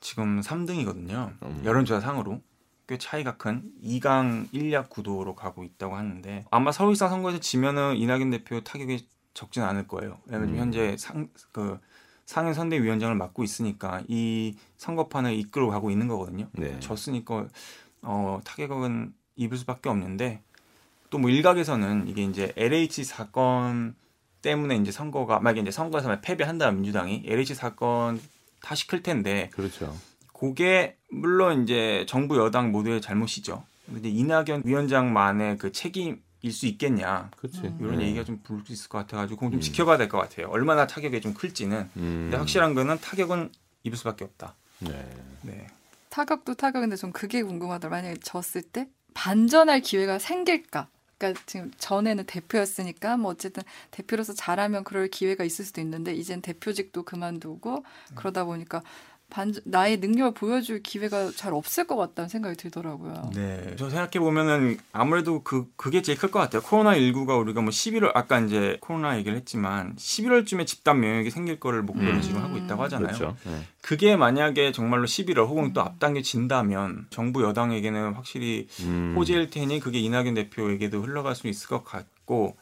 지금 0.00 0.40
3등이거든요. 0.40 1.32
음. 1.42 1.62
여론조사 1.64 2.00
상으로 2.00 2.40
꽤 2.86 2.98
차이가 2.98 3.36
큰 3.36 3.72
2강 3.82 4.48
1약 4.52 4.88
구도로 4.90 5.34
가고 5.34 5.64
있다고 5.64 5.96
하는데 5.96 6.44
아마 6.50 6.70
서울시장 6.70 7.08
선거에서 7.08 7.40
지면은 7.40 7.96
이낙연 7.96 8.30
대표 8.30 8.60
타격이 8.60 9.08
적진 9.34 9.62
않을 9.64 9.88
거예요. 9.88 10.18
왜냐면 10.26 10.50
음. 10.54 10.58
현재 10.58 10.96
상 10.98 11.28
그 11.50 11.78
상임 12.26 12.52
선대위원장을 12.52 13.14
맡고 13.14 13.42
있으니까 13.44 14.02
이 14.08 14.56
선거판을 14.78 15.32
이끌어 15.34 15.68
가고 15.70 15.90
있는 15.90 16.08
거거든요. 16.08 16.48
네. 16.52 16.78
졌으니까 16.80 17.46
어, 18.02 18.40
타격은 18.44 19.12
입을 19.36 19.56
수밖에 19.58 19.88
없는데 19.88 20.42
또 21.10 21.18
뭐 21.18 21.30
일각에서는 21.30 22.08
이게 22.08 22.22
이제 22.24 22.52
LH 22.56 23.04
사건 23.04 23.94
때문에 24.42 24.76
이제 24.76 24.92
선거가 24.92 25.40
만약에 25.40 25.60
이제 25.62 25.70
선거에서 25.70 26.20
패배한다 26.20 26.70
민주당이 26.72 27.24
LH 27.26 27.54
사건 27.54 28.20
다시 28.60 28.86
클 28.86 29.02
텐데 29.02 29.50
그렇죠. 29.52 29.96
그게 30.32 30.96
물론 31.10 31.62
이제 31.62 32.04
정부 32.08 32.36
여당 32.38 32.70
모두의 32.72 33.00
잘못이죠. 33.00 33.64
근데 33.86 34.08
이제 34.08 34.18
이낙연 34.18 34.62
위원장만의 34.64 35.58
그 35.58 35.72
책임 35.72 36.20
일 36.42 36.52
수 36.52 36.66
있겠냐 36.66 37.30
그렇지. 37.36 37.60
음. 37.64 37.78
이런 37.80 37.98
네. 37.98 38.06
얘기가 38.06 38.22
좀 38.24 38.38
부를 38.44 38.62
수 38.66 38.72
있을 38.72 38.88
것 38.88 38.98
같아가지고 38.98 39.36
그건 39.36 39.52
좀 39.52 39.58
음. 39.58 39.60
지켜봐야 39.62 39.96
될 39.98 40.08
것 40.08 40.18
같아요. 40.18 40.46
얼마나 40.48 40.86
타격이 40.86 41.20
좀 41.20 41.34
클지는. 41.34 41.78
음. 41.96 42.20
근데 42.24 42.36
확실한 42.36 42.74
거는 42.74 42.98
타격은 43.00 43.50
입을 43.82 43.96
수밖에 43.98 44.24
없다. 44.24 44.54
네. 44.80 45.08
네. 45.42 45.66
타격도 46.10 46.54
타격인데 46.54 46.94
좀 46.96 47.10
그게 47.10 47.42
궁금하더라. 47.42 47.90
만약에 47.96 48.20
졌을 48.22 48.62
때 48.62 48.86
반전할 49.14 49.80
기회가 49.80 50.18
생길까? 50.20 50.88
그러니까 51.18 51.42
지금 51.46 51.70
전에는 51.78 52.24
대표였으니까 52.24 53.16
뭐 53.16 53.30
어쨌든 53.30 53.62
대표로서 53.90 54.34
잘하면 54.34 54.84
그럴 54.84 55.08
기회가 55.08 55.44
있을 55.44 55.64
수도 55.64 55.80
있는데 55.80 56.14
이젠 56.14 56.42
대표직도 56.42 57.04
그만두고 57.04 57.84
그러다 58.14 58.44
보니까 58.44 58.82
반 59.28 59.52
나의 59.64 59.96
능력을 59.98 60.34
보여줄 60.34 60.82
기회가 60.82 61.30
잘 61.34 61.52
없을 61.52 61.86
것 61.86 61.96
같다는 61.96 62.28
생각이 62.28 62.56
들더라고요. 62.56 63.30
네. 63.34 63.74
저 63.76 63.90
생각해 63.90 64.20
보면은 64.20 64.78
아무래도 64.92 65.42
그 65.42 65.66
그게 65.76 66.00
제일 66.00 66.16
클 66.16 66.30
것 66.30 66.38
같아요. 66.38 66.62
코로나 66.62 66.94
19가 66.94 67.38
우리가 67.40 67.60
뭐 67.60 67.70
11월 67.70 68.12
아까 68.14 68.38
이제 68.40 68.78
코로나 68.80 69.16
얘기를 69.18 69.36
했지만 69.36 69.96
11월쯤에 69.96 70.66
집단 70.66 71.00
면역이 71.00 71.30
생길 71.30 71.58
거를 71.58 71.82
목표로 71.82 72.08
음. 72.12 72.20
지금 72.22 72.40
하고 72.42 72.56
있다고 72.56 72.82
하잖아요. 72.84 73.06
그렇죠. 73.08 73.36
네. 73.44 73.62
그게 73.82 74.16
만약에 74.16 74.70
정말로 74.72 75.06
11월 75.06 75.46
혹은 75.48 75.72
또 75.72 75.80
음. 75.80 75.86
앞당겨진다면 75.86 77.06
정부 77.10 77.42
여당에게는 77.42 78.14
확실히 78.14 78.68
음. 78.80 79.14
호재일 79.16 79.50
테니 79.50 79.80
그게 79.80 79.98
이낙연 79.98 80.34
대표에게도 80.34 81.02
흘러갈 81.02 81.34
수 81.34 81.48
있을 81.48 81.68
것 81.68 81.84
같고 81.84 82.56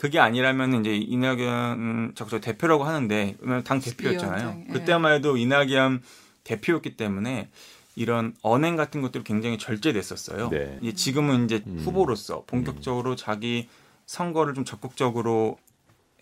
그게 0.00 0.18
아니라면 0.18 0.80
이제 0.80 0.96
이낙연 0.96 2.12
자꾸 2.14 2.30
저 2.30 2.40
대표라고 2.40 2.84
하는데 2.84 3.36
당 3.64 3.80
대표였잖아요. 3.80 4.64
예. 4.66 4.72
그때만 4.72 5.12
해도 5.12 5.36
이낙연 5.36 6.00
대표였기 6.42 6.96
때문에 6.96 7.50
이런 7.96 8.34
언행 8.40 8.76
같은 8.76 9.02
것들이 9.02 9.24
굉장히 9.24 9.58
절제됐었어요. 9.58 10.48
네. 10.48 10.78
이제 10.80 10.94
지금은 10.94 11.44
이제 11.44 11.62
음. 11.66 11.82
후보로서 11.84 12.44
본격적으로 12.46 13.14
자기 13.14 13.68
선거를 14.06 14.54
좀 14.54 14.64
적극적으로 14.64 15.58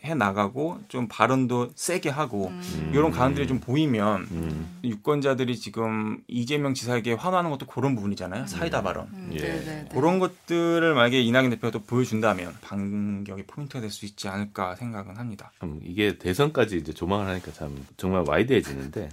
해 0.05 0.15
나가고 0.15 0.81
좀 0.89 1.09
발언도 1.09 1.71
세게 1.75 2.09
하고 2.09 2.49
음. 2.49 2.91
이런 2.95 3.11
가능들이 3.11 3.47
좀 3.47 3.59
보이면 3.59 4.29
음. 4.31 4.79
유권자들이 4.85 5.57
지금 5.57 6.23
이재명 6.29 6.75
지사에게 6.75 7.15
화나는 7.15 7.51
것도 7.51 7.67
그런 7.67 7.95
부분이잖아요. 7.97 8.47
사이다 8.47 8.83
발언. 8.83 9.09
음, 9.13 9.31
예. 9.35 9.87
그런 9.93 10.19
것들을 10.19 10.95
만약에 10.95 11.21
이낙연 11.21 11.51
대표가 11.51 11.71
또 11.73 11.81
보여준다면 11.83 12.55
반격의 12.61 13.45
포인트가 13.47 13.81
될 13.81 13.91
수 13.91 14.05
있지 14.07 14.29
않을까 14.29 14.77
생각은 14.77 15.17
합니다. 15.17 15.51
참 15.61 15.81
이게 15.83 16.19
대선까지 16.19 16.77
이제 16.77 16.93
조망을 16.93 17.27
하니까 17.27 17.51
참 17.53 17.75
정말 17.97 18.23
와이드해지는데 18.27 19.09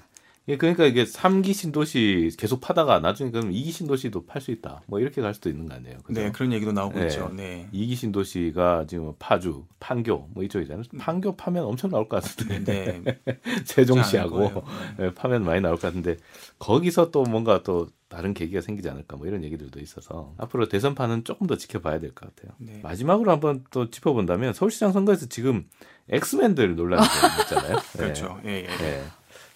이게 0.47 0.57
그러니까 0.57 0.85
이게 0.85 1.05
3기 1.05 1.53
신도시 1.55 2.31
계속 2.37 2.61
파다가 2.61 2.99
나중에 2.99 3.31
그럼 3.31 3.51
2기 3.51 3.71
신도시도 3.71 4.25
팔 4.27 4.41
수 4.41 4.51
있다. 4.51 4.81
뭐 4.85 4.99
이렇게 4.99 5.19
갈 5.21 5.33
수도 5.33 5.49
있는 5.49 5.67
거 5.67 5.73
아니에요. 5.73 5.97
그죠? 6.03 6.21
네, 6.21 6.31
그런 6.31 6.53
얘기도 6.53 6.71
나오고 6.71 6.99
네. 6.99 7.07
있죠. 7.07 7.29
네. 7.35 7.67
2기 7.73 7.95
신도시가 7.95 8.85
지금 8.87 9.13
파주, 9.17 9.65
판교 9.79 10.29
뭐 10.33 10.43
이쪽이잖아요. 10.43 10.83
판교 10.99 11.35
파면 11.35 11.63
엄청 11.65 11.89
나올 11.89 12.07
것 12.07 12.21
같은데. 12.21 12.63
네. 12.63 13.19
세종시하고. 13.65 14.63
예, 15.01 15.13
파면 15.15 15.43
많이 15.43 15.61
나올 15.61 15.75
것 15.77 15.81
같은데 15.83 16.17
거기서 16.59 17.09
또 17.11 17.23
뭔가 17.23 17.63
또 17.63 17.87
다른 18.07 18.33
계기가 18.35 18.61
생기지 18.61 18.87
않을까 18.87 19.17
뭐 19.17 19.25
이런 19.27 19.43
얘기들도 19.43 19.79
있어서 19.79 20.35
앞으로 20.37 20.69
대선판은 20.69 21.23
조금 21.23 21.47
더 21.47 21.57
지켜봐야 21.57 21.99
될 21.99 22.13
것 22.13 22.33
같아요. 22.35 22.55
네. 22.59 22.79
마지막으로 22.83 23.31
한번 23.31 23.65
또 23.71 23.89
짚어본다면 23.89 24.53
서울시장 24.53 24.91
선거에서 24.91 25.25
지금 25.25 25.65
엑스맨들 26.09 26.75
논란이 26.75 27.03
좀 27.03 27.41
있잖아요. 27.41 27.77
예. 27.77 27.81
그렇죠. 27.97 28.39
예, 28.45 28.67
예. 28.81 29.01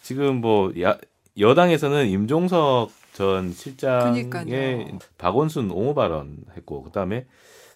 예. 0.09 0.13
지금 0.13 0.41
뭐 0.41 0.71
야, 0.81 0.97
여당에서는 1.37 2.07
임종석 2.07 2.89
전 3.13 3.51
실장의 3.53 4.29
그니까요. 4.29 4.99
박원순 5.17 5.69
옹호 5.71 5.93
발언했고 5.93 6.83
그다음에 6.83 7.25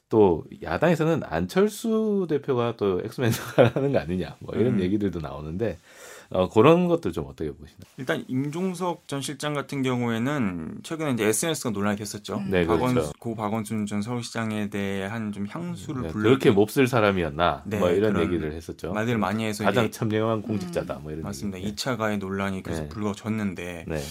또 0.10 0.44
야당에서는 0.62 1.22
안철수 1.24 2.26
대표가 2.30 2.76
또 2.78 3.02
엑스맨 3.04 3.32
하는 3.56 3.92
거 3.94 4.00
아니냐 4.00 4.36
뭐 4.40 4.56
이런 4.56 4.76
음. 4.76 4.82
얘기들도 4.82 5.20
나오는데 5.20 5.78
어, 6.34 6.50
그런 6.50 6.88
것들 6.88 7.12
좀 7.12 7.26
어떻게 7.28 7.52
보시나요? 7.52 7.84
일단 7.98 8.26
임종석 8.28 9.08
전 9.08 9.22
실장 9.22 9.54
같은 9.54 9.84
경우에는 9.84 10.80
최근에 10.84 11.12
이제 11.12 11.26
SNS가 11.26 11.70
논란이 11.70 11.98
됐었죠. 11.98 12.38
음. 12.38 12.50
네, 12.50 12.66
박원, 12.66 12.94
그렇죠. 12.96 13.12
고 13.20 13.36
박원순 13.36 13.86
전 13.86 14.02
서울시장에 14.02 14.70
대한 14.70 15.32
좀 15.32 15.46
향수를 15.48 16.02
네, 16.04 16.08
불러 16.10 16.30
그렇게 16.30 16.52
몹쓸 16.52 16.88
사람이었나 16.88 17.64
네, 17.66 17.78
뭐 17.80 17.90
이런 17.92 18.20
얘기를 18.20 18.52
했었죠. 18.52 18.94
말들을 18.94 19.20
많이 19.20 19.46
해서 19.46 19.64
가장 19.64 19.90
첨예한 19.90 20.42
공직자다 20.42 21.00
뭐 21.00 21.12
이런 21.12 21.24
맞습니다. 21.24 21.60
얘기. 21.60 21.76
2차 21.76 21.98
가해 21.98 22.18
논란이 22.18 22.64
계속 22.64 22.84
네. 22.84 22.90
불거졌는데 22.90 23.86
네. 23.88 23.98
도 23.98 24.04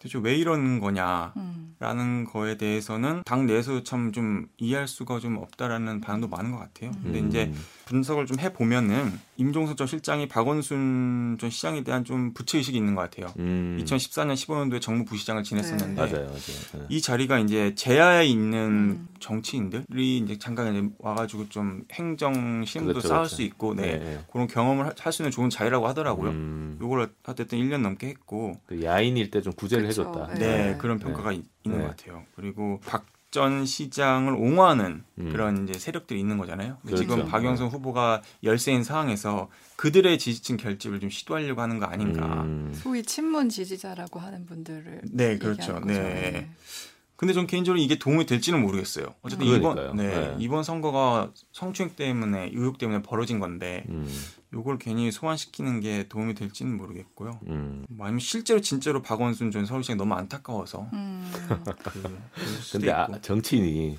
대체 0.00 0.18
왜 0.18 0.34
이러는 0.34 0.80
거냐 0.80 1.34
음. 1.36 1.76
라는 1.78 2.24
거에 2.24 2.56
대해서는 2.56 3.22
당 3.24 3.46
내에서 3.46 3.82
참 3.84 4.10
좀 4.12 4.46
이해할 4.58 4.88
수가 4.88 5.20
좀 5.20 5.36
없다라는 5.36 6.00
반응도 6.00 6.26
많은 6.28 6.50
것 6.50 6.58
같아요. 6.58 6.90
근데 7.02 7.20
음. 7.20 7.28
이제 7.28 7.52
분석을 7.84 8.26
좀 8.26 8.40
해보면은 8.40 9.12
임종석 9.36 9.76
전 9.76 9.86
실장이 9.86 10.26
박원순 10.28 11.36
전 11.40 11.50
시장에 11.50 11.84
대한 11.84 12.04
좀 12.04 12.32
부채의식이 12.34 12.76
있는 12.76 12.94
것 12.94 13.02
같아요. 13.02 13.32
음. 13.38 13.78
2014년 13.82 14.34
15년도에 14.34 14.80
정무 14.80 15.04
부시장을 15.04 15.42
지냈었는데 15.42 15.94
맞아요, 16.00 16.24
맞아요. 16.26 16.36
네. 16.74 16.86
이 16.88 17.00
자리가 17.00 17.38
이제 17.40 17.74
제야에 17.74 18.26
있는 18.26 18.58
음. 18.58 19.08
정치인들이 19.20 20.18
이제 20.18 20.38
잠깐 20.38 20.74
이제 20.74 20.88
와가지고 20.98 21.48
좀 21.50 21.84
행정 21.92 22.64
시험도 22.64 22.92
그렇죠, 22.94 23.08
쌓을 23.08 23.20
그렇죠. 23.20 23.36
수 23.36 23.42
있고 23.42 23.74
네. 23.74 23.98
네. 23.98 24.18
그런 24.32 24.46
경험을 24.46 24.92
할 24.98 25.12
수 25.12 25.22
있는 25.22 25.30
좋은 25.32 25.50
자리라고 25.50 25.88
하더라고요. 25.88 26.30
음, 26.30 26.78
요걸 26.80 27.10
어쨌든 27.26 27.58
1년 27.58 27.80
넘게 27.82 28.06
했고 28.08 28.60
그 28.66 28.82
야인일 28.82 29.30
때 29.30 29.40
좀 29.40 29.52
구제를. 29.52 29.89
해줬다. 29.90 30.34
네, 30.34 30.38
네. 30.72 30.76
그런 30.78 30.98
평가가 30.98 31.32
있- 31.32 31.44
있는 31.64 31.78
네. 31.78 31.84
것 31.84 31.96
같아요. 31.96 32.24
그리고 32.34 32.80
박 32.86 33.06
전 33.32 33.64
시장을 33.64 34.32
옹호하는 34.32 35.04
음. 35.20 35.30
그런 35.30 35.68
이제 35.68 35.78
세력들이 35.78 36.18
있는 36.18 36.36
거잖아요. 36.36 36.78
그렇죠. 36.84 36.96
지금 37.04 37.28
박영선 37.28 37.68
후보가 37.68 38.22
열세인 38.42 38.82
상황에서 38.82 39.48
그들의 39.76 40.18
지지층 40.18 40.56
결집을 40.56 40.98
좀 40.98 41.10
시도하려고 41.10 41.62
하는 41.62 41.78
거 41.78 41.86
아닌가. 41.86 42.42
음. 42.42 42.72
소위 42.74 43.04
친문 43.04 43.48
지지자라고 43.48 44.18
하는 44.18 44.46
분들을 44.46 45.02
네, 45.12 45.30
얘기하는 45.34 45.38
그렇죠. 45.38 45.78
네. 45.86 46.50
근데 47.20 47.34
전 47.34 47.46
개인적으로 47.46 47.78
이게 47.78 47.98
도움이 47.98 48.24
될지는 48.24 48.62
모르겠어요. 48.62 49.14
어쨌든 49.20 49.46
그러니까요. 49.46 49.88
이번 49.88 49.96
네, 49.98 50.08
네. 50.08 50.36
이번 50.38 50.64
선거가 50.64 51.30
성추행 51.52 51.90
때문에 51.94 52.50
의혹 52.54 52.78
때문에 52.78 53.02
벌어진 53.02 53.38
건데 53.38 53.84
음. 53.90 54.08
요걸 54.54 54.78
괜히 54.78 55.12
소환시키는 55.12 55.80
게 55.80 56.08
도움이 56.08 56.32
될지는 56.32 56.78
모르겠고요. 56.78 57.38
음. 57.48 57.84
뭐 57.90 58.06
아니면 58.06 58.20
실제로 58.20 58.62
진짜로 58.62 59.02
박원순 59.02 59.50
전 59.50 59.66
서울시장이 59.66 59.98
너무 59.98 60.14
안타까워서 60.14 60.88
음. 60.94 61.30
그, 62.32 62.72
근데 62.72 62.90
아. 62.90 63.06
정치인이 63.20 63.98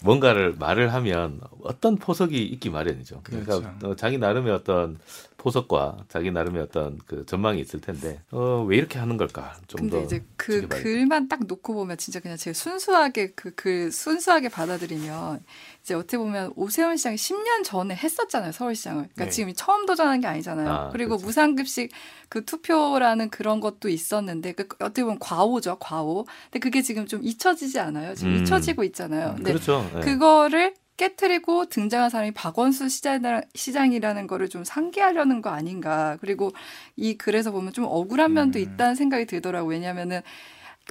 뭔가를 0.00 0.54
말을 0.58 0.94
하면 0.94 1.42
어떤 1.62 1.96
포석이 1.96 2.42
있기 2.42 2.70
마련이죠. 2.70 3.20
그러니까 3.22 3.58
그렇죠. 3.58 3.86
어, 3.86 3.96
자기 3.96 4.16
나름의 4.16 4.50
어떤 4.50 4.98
포석과 5.42 6.04
자기 6.08 6.30
나름의 6.30 6.62
어떤 6.62 6.98
그 7.06 7.26
전망이 7.26 7.60
있을 7.60 7.80
텐데 7.80 8.20
어, 8.30 8.64
왜 8.66 8.76
이렇게 8.76 8.98
하는 9.00 9.16
걸까? 9.16 9.54
좀 9.66 9.80
근데 9.80 9.98
더 9.98 10.04
이제 10.04 10.24
그 10.36 10.52
지켜봐야겠다. 10.60 10.82
글만 10.82 11.28
딱 11.28 11.46
놓고 11.46 11.74
보면 11.74 11.96
진짜 11.96 12.20
그냥 12.20 12.36
제가 12.36 12.54
순수하게 12.54 13.32
그 13.32 13.52
글 13.56 13.92
순수하게 13.92 14.48
받아들이면 14.48 15.40
이제 15.82 15.94
어떻게 15.94 16.16
보면 16.16 16.52
오세훈 16.56 16.96
시장이 16.96 17.16
10년 17.16 17.64
전에 17.64 17.94
했었잖아요 17.94 18.52
서울시장을. 18.52 19.02
그러니까 19.02 19.24
네. 19.24 19.30
지금 19.30 19.52
처음 19.54 19.84
도전한 19.86 20.20
게 20.20 20.26
아니잖아요. 20.26 20.68
아, 20.68 20.88
그리고 20.90 21.10
그렇죠. 21.10 21.26
무상급식 21.26 21.90
그 22.28 22.44
투표라는 22.44 23.30
그런 23.30 23.60
것도 23.60 23.88
있었는데 23.88 24.52
그 24.52 24.66
어떻게 24.80 25.02
보면 25.02 25.18
과오죠 25.18 25.76
과오. 25.80 26.24
근데 26.44 26.58
그게 26.60 26.82
지금 26.82 27.06
좀 27.06 27.20
잊혀지지 27.22 27.78
않아요. 27.80 28.14
지금 28.14 28.36
음. 28.36 28.42
잊혀지고 28.42 28.84
있잖아요. 28.84 29.34
근데 29.36 29.52
그렇죠. 29.52 29.88
네. 29.94 30.00
그거를 30.00 30.74
깨트리고 30.96 31.66
등장한 31.66 32.10
사람이 32.10 32.32
박원순 32.32 32.88
시장, 32.88 33.22
시장 33.54 33.92
이라는 33.92 34.26
거를 34.26 34.48
좀 34.48 34.64
상기하려는 34.64 35.42
거 35.42 35.50
아닌가. 35.50 36.16
그리고 36.20 36.52
이 36.96 37.16
글에서 37.16 37.50
보면 37.50 37.72
좀 37.72 37.84
억울한 37.84 38.32
면도 38.32 38.58
음. 38.58 38.62
있다는 38.62 38.94
생각이 38.94 39.26
들더라고요. 39.26 39.70
왜냐면은 39.70 40.20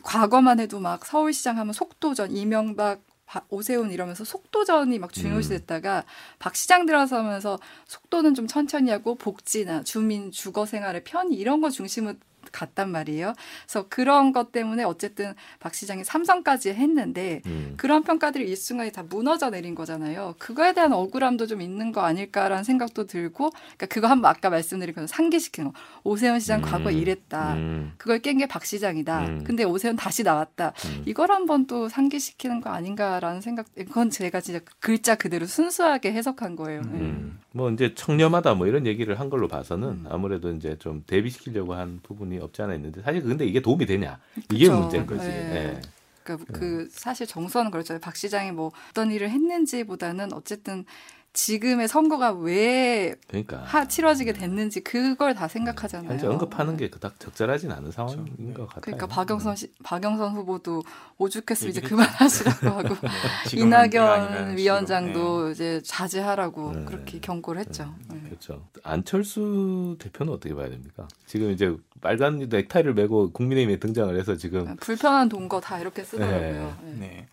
과거만 0.04 0.60
해도 0.60 0.80
막 0.80 1.06
서울시장 1.06 1.58
하면 1.58 1.74
속도전, 1.74 2.32
이명박, 2.32 3.02
바- 3.26 3.46
오세훈 3.50 3.92
이러면서 3.92 4.26
속도전이 4.26 5.00
막 5.00 5.14
중요시 5.14 5.52
음. 5.54 5.58
됐다가 5.60 6.04
박 6.38 6.56
시장 6.56 6.86
들어서면서 6.86 7.60
속도는 7.88 8.34
좀 8.34 8.46
천천히 8.48 8.92
하고 8.92 9.16
복지나 9.16 9.84
주민 9.84 10.32
주거 10.32 10.66
생활의 10.66 11.06
편의 11.06 11.38
이런 11.38 11.62
거 11.62 11.70
중심으로 11.70 12.16
갔단 12.52 12.90
말이에요. 12.90 13.34
그래서 13.66 13.86
그런 13.90 14.32
것 14.32 14.52
때문에 14.52 14.84
어쨌든 14.84 15.34
박 15.60 15.74
시장이 15.76 16.04
삼성까지 16.04 16.70
했는데 16.74 17.42
음. 17.46 17.74
그런 17.78 18.04
평가들이 18.04 18.48
일순간에 18.50 18.92
다 18.92 19.04
무너져 19.04 19.50
내린 19.50 19.76
거잖아요. 19.76 20.36
그거에 20.40 20.74
대한 20.74 20.94
억울함도 20.94 21.48
좀 21.48 21.62
있는 21.62 21.92
거 21.92 22.02
아닐까라는 22.02 22.64
생각도 22.64 23.06
들고, 23.08 23.50
그러니까 23.52 23.86
그거 23.88 24.08
한번 24.08 24.32
아까 24.32 24.50
말씀드린 24.50 24.94
건 24.96 25.08
상기시키는 25.08 25.72
거. 25.72 25.80
오세훈 26.04 26.40
시장 26.40 26.60
음. 26.60 26.62
과거에 26.64 26.94
이랬다. 26.94 27.54
음. 27.56 27.94
그걸 27.98 28.20
깬 28.20 28.38
게 28.38 28.46
박 28.48 28.66
시장이다. 28.66 29.26
음. 29.26 29.44
근데 29.44 29.64
오세훈 29.64 29.96
다시 29.96 30.24
나왔다. 30.24 30.74
음. 30.86 31.04
이걸 31.06 31.32
한번 31.32 31.68
또 31.68 31.90
상기시키는 31.90 32.62
거 32.62 32.70
아닌가라는 32.72 33.42
생각. 33.42 33.68
그건 33.76 34.10
제가 34.10 34.42
진짜 34.42 34.60
글자 34.80 35.16
그대로 35.16 35.46
순수하게 35.46 36.12
해석한 36.14 36.56
거예요. 36.56 36.82
네. 36.82 37.14
음. 37.54 37.58
뭐 37.58 37.70
이제 37.72 37.94
청렴하다 37.94 38.56
뭐 38.56 38.68
이런 38.68 38.86
얘기를 38.86 39.20
한 39.20 39.30
걸로 39.30 39.48
봐서는 39.48 39.88
음. 39.88 40.06
아무래도 40.10 40.52
이제 40.52 40.78
좀 40.80 41.04
대비시키려고 41.06 41.74
한 41.74 42.00
부분이 42.04 42.40
없지 42.40 42.62
않아 42.62 42.76
있는데 42.76 43.02
사실 43.02 43.22
근데 43.24 43.46
이게 43.46 43.62
도움이 43.62 43.86
되냐 43.86 44.20
이게 44.52 44.68
그쵸. 44.68 44.80
문제인 44.80 45.06
거지. 45.06 45.28
네. 45.28 45.78
예. 45.78 45.82
그러니까 46.24 46.52
그 46.54 46.88
사실 46.92 47.26
정서는 47.26 47.72
그렇잖아요. 47.72 48.00
박 48.00 48.16
시장이 48.16 48.52
뭐 48.52 48.72
어떤 48.92 49.12
일을 49.12 49.30
했는지보다는 49.30 50.34
어쨌든 50.34 50.86
지금의 51.34 51.88
선거가 51.88 52.34
왜 52.34 53.16
그러니까 53.28 53.60
하, 53.60 53.88
치러지게 53.88 54.34
됐는지 54.34 54.82
그걸 54.82 55.34
다 55.34 55.48
생각하잖아요. 55.48 56.12
현재 56.12 56.28
언급하는 56.28 56.76
게 56.76 56.90
그닥 56.90 57.20
적절하진 57.20 57.72
않은 57.72 57.92
상황인 57.92 58.26
네. 58.38 58.54
것 58.54 58.68
같아요. 58.68 58.82
그러니까 58.82 59.08
박영선 59.08 59.56
씨, 59.56 59.72
박영선 59.82 60.34
후보도 60.34 60.84
오죽했으면 61.18 61.72
이제 61.72 61.80
그만하시라고 61.80 62.68
하고 62.68 62.96
아닌가 63.54 63.88
이낙연. 63.88 64.58
위원장도 64.58 65.52
이제 65.52 65.82
자제하라고 65.86 66.74
네. 66.74 66.86
그렇게 66.86 67.20
경고를 67.20 67.62
했죠. 67.62 67.96
네. 68.10 68.20
그렇죠. 68.26 68.68
안철수 68.84 69.96
대표는 70.00 70.34
어떻게 70.34 70.54
봐야 70.54 70.70
됩니까? 70.70 71.08
지금 71.26 71.52
이제 71.52 71.74
빨간 72.02 72.40
넥타이를 72.40 72.94
메고 72.94 73.32
국민의힘에 73.32 73.80
등장을 73.80 74.20
해서 74.20 74.36
지금 74.36 74.76
불편한 74.78 75.30
동거 75.30 75.62
다 75.62 75.80
이렇게 75.80 76.04
쓰더라고요. 76.04 76.78
네. 77.00 77.28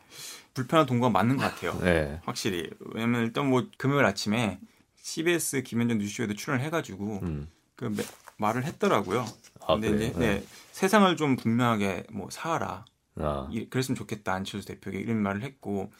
네. 0.58 0.60
네. 0.60 0.62
불편한 0.62 0.86
동거가 0.86 1.10
맞는 1.10 1.36
것 1.36 1.42
같아요. 1.44 1.78
네. 1.80 2.20
확실히. 2.24 2.68
왜냐면 2.94 3.22
일단 3.22 3.48
뭐 3.48 3.66
금요일 3.78 4.04
아침에 4.04 4.58
CBS 4.96 5.62
김현정 5.62 5.98
뉴스쇼에도 5.98 6.34
출연을 6.34 6.64
해가지고 6.64 7.20
음. 7.22 7.48
그 7.76 7.86
매- 7.86 8.02
말을 8.38 8.64
했더라고요. 8.64 9.24
아, 9.66 9.74
근데 9.74 9.90
그래요? 9.90 10.08
이제 10.10 10.18
네, 10.18 10.44
세상을 10.72 11.16
좀 11.16 11.36
분명하게 11.36 12.04
뭐 12.12 12.28
사하라. 12.30 12.84
아, 13.16 13.48
이- 13.50 13.68
그랬으면 13.68 13.96
좋겠다 13.96 14.32
안철수 14.34 14.66
대표에게 14.68 15.00
이런 15.00 15.18
말을 15.22 15.42
했고 15.42 15.90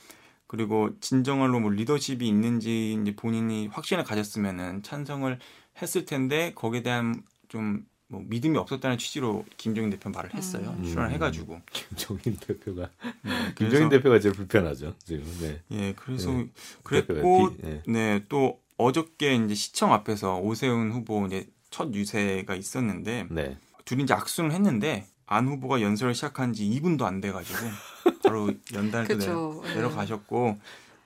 그리고 0.47 0.99
진정으로 1.01 1.61
뭐 1.61 1.71
리더십이 1.71 2.27
있는지 2.27 2.99
이제 3.01 3.15
본인이 3.17 3.67
확신을 3.69 4.05
가졌으면은 4.05 4.83
찬성을 4.83 5.39
했을 5.83 6.05
텐데 6.05 6.53
거기에 6.55 6.83
대한 6.83 7.23
좀 7.49 7.85
뭐 8.11 8.23
믿음이 8.27 8.57
없었다는 8.57 8.97
취지로 8.97 9.45
김종인 9.59 9.91
대표 9.91 10.09
말을 10.11 10.33
했어요. 10.35 10.75
음. 10.79 10.83
출연을 10.85 11.11
해가지고. 11.13 11.61
김종인 11.73 12.37
대표가 12.39 12.89
네, 13.23 13.31
김종인 13.55 13.89
대표가 13.91 14.19
제일 14.19 14.35
불편하죠. 14.35 14.95
지금. 15.05 15.25
네. 15.41 15.61
예, 15.73 15.93
그래서 15.95 16.33
네. 16.33 16.49
그랬고 16.83 17.51
비- 17.55 17.63
네. 17.63 17.83
네, 17.87 18.25
또 18.31 18.61
어저께 18.79 19.35
이제 19.35 19.55
시청 19.55 19.93
앞에서 19.93 20.39
오세훈 20.39 20.91
후보 20.93 21.27
이제 21.27 21.47
첫 21.71 21.93
유세가 21.93 22.55
있었는데 22.55 23.27
네. 23.31 23.59
둘이 23.85 24.05
이제 24.05 24.15
악수를 24.15 24.53
했는데 24.53 25.07
안 25.27 25.47
후보가 25.47 25.83
연설을 25.83 26.15
시작한 26.15 26.55
지 26.55 26.65
2분도 26.65 27.03
안 27.03 27.21
돼가지고 27.21 27.59
바로 28.23 28.51
연단을 28.73 29.07
네. 29.19 29.75
내려가셨고 29.75 30.59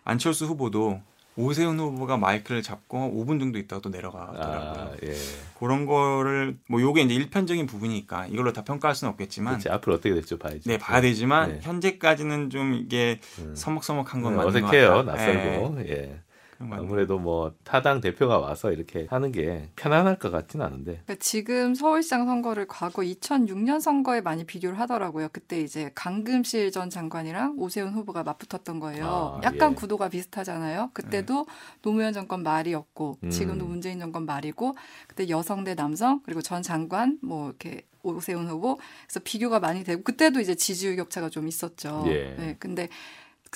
안철수 0.05 0.47
후보도 0.47 1.01
오세훈 1.37 1.79
후보가 1.81 2.19
마이크를 2.19 2.63
잡고 2.63 2.99
5분 3.25 3.41
정도 3.41 3.59
있다가 3.59 3.81
또 3.81 3.89
내려가더라고요. 3.89 4.83
아, 4.83 4.91
예. 5.03 5.15
그런 5.59 5.87
거를 5.87 6.57
뭐 6.69 6.81
요게 6.83 7.03
이제 7.03 7.15
일편적인 7.15 7.67
부분이니까 7.67 8.27
이걸로 8.27 8.53
다 8.53 8.63
평가할 8.65 8.95
수는 8.95 9.13
없겠지만 9.13 9.55
그렇지. 9.55 9.71
앞으로 9.71 9.95
어떻게 9.95 10.13
될지 10.13 10.37
봐야지. 10.39 10.61
네 10.69 10.77
봐야 10.77 11.01
되지만 11.01 11.53
네. 11.53 11.59
현재까지는 11.63 12.51
좀 12.51 12.75
이게 12.75 13.19
음. 13.39 13.55
서먹서먹한 13.55 14.21
건 14.23 14.33
네, 14.33 14.37
맞는 14.45 14.65
어색해요. 14.65 14.89
것 14.89 14.95
같다. 15.07 15.13
낯설고. 15.13 15.41
예. 15.41 15.43
네, 15.45 15.59
거 15.59 15.69
맞는 15.71 16.23
아무래도 16.71 17.19
뭐 17.19 17.55
타당 17.65 18.01
대표가 18.01 18.39
와서 18.39 18.73
이렇게 18.73 19.07
하는 19.11 19.33
게 19.33 19.71
편안할 19.77 20.19
것 20.19 20.31
같지는 20.31 20.65
않은데. 20.65 21.03
그러니까 21.05 21.15
지금 21.19 21.75
서울시장 21.75 22.27
선거를 22.27 22.67
과거 22.69 23.03
2006년 23.03 23.81
선거에 23.81 24.21
많이 24.21 24.45
비교를 24.45 24.79
하더라고요. 24.79 25.29
그때 25.33 25.61
이제 25.61 25.91
강금실 25.95 26.71
전 26.71 26.91
장관이랑 26.91 27.55
오세훈 27.59 27.95
후보가 27.95 28.23
맞붙었던 28.23 28.81
거예요. 28.81 29.07
아, 29.07 29.41
약간 29.45 29.73
예. 29.73 29.75
구도가 29.75 30.09
비슷하잖아요. 30.09 30.91
그때도 30.93 31.47
노무현 31.83 32.13
정권 32.13 32.43
말이었고 32.43 33.19
음. 33.25 33.31
지금도 33.31 33.65
문재인 33.67 33.99
정권 33.99 34.27
말이고 34.27 34.77
그때 35.07 35.29
여성 35.29 35.65
대 35.65 35.75
남성 35.75 36.21
그리고 36.25 36.43
전 36.43 36.63
장관 36.63 37.19
뭐 37.23 37.49
이렇게 37.49 37.83
오세훈 38.03 38.49
후보 38.49 38.79
그래서 39.07 39.21
비교가 39.23 39.61
많이 39.61 39.85
되고 39.85 40.03
그때도 40.03 40.41
이제 40.41 40.55
지지율 40.55 40.97
격차가 40.97 41.29
좀 41.29 41.49
있었죠. 41.49 42.05
예. 42.09 42.35
네, 42.39 42.57
근데 42.59 42.89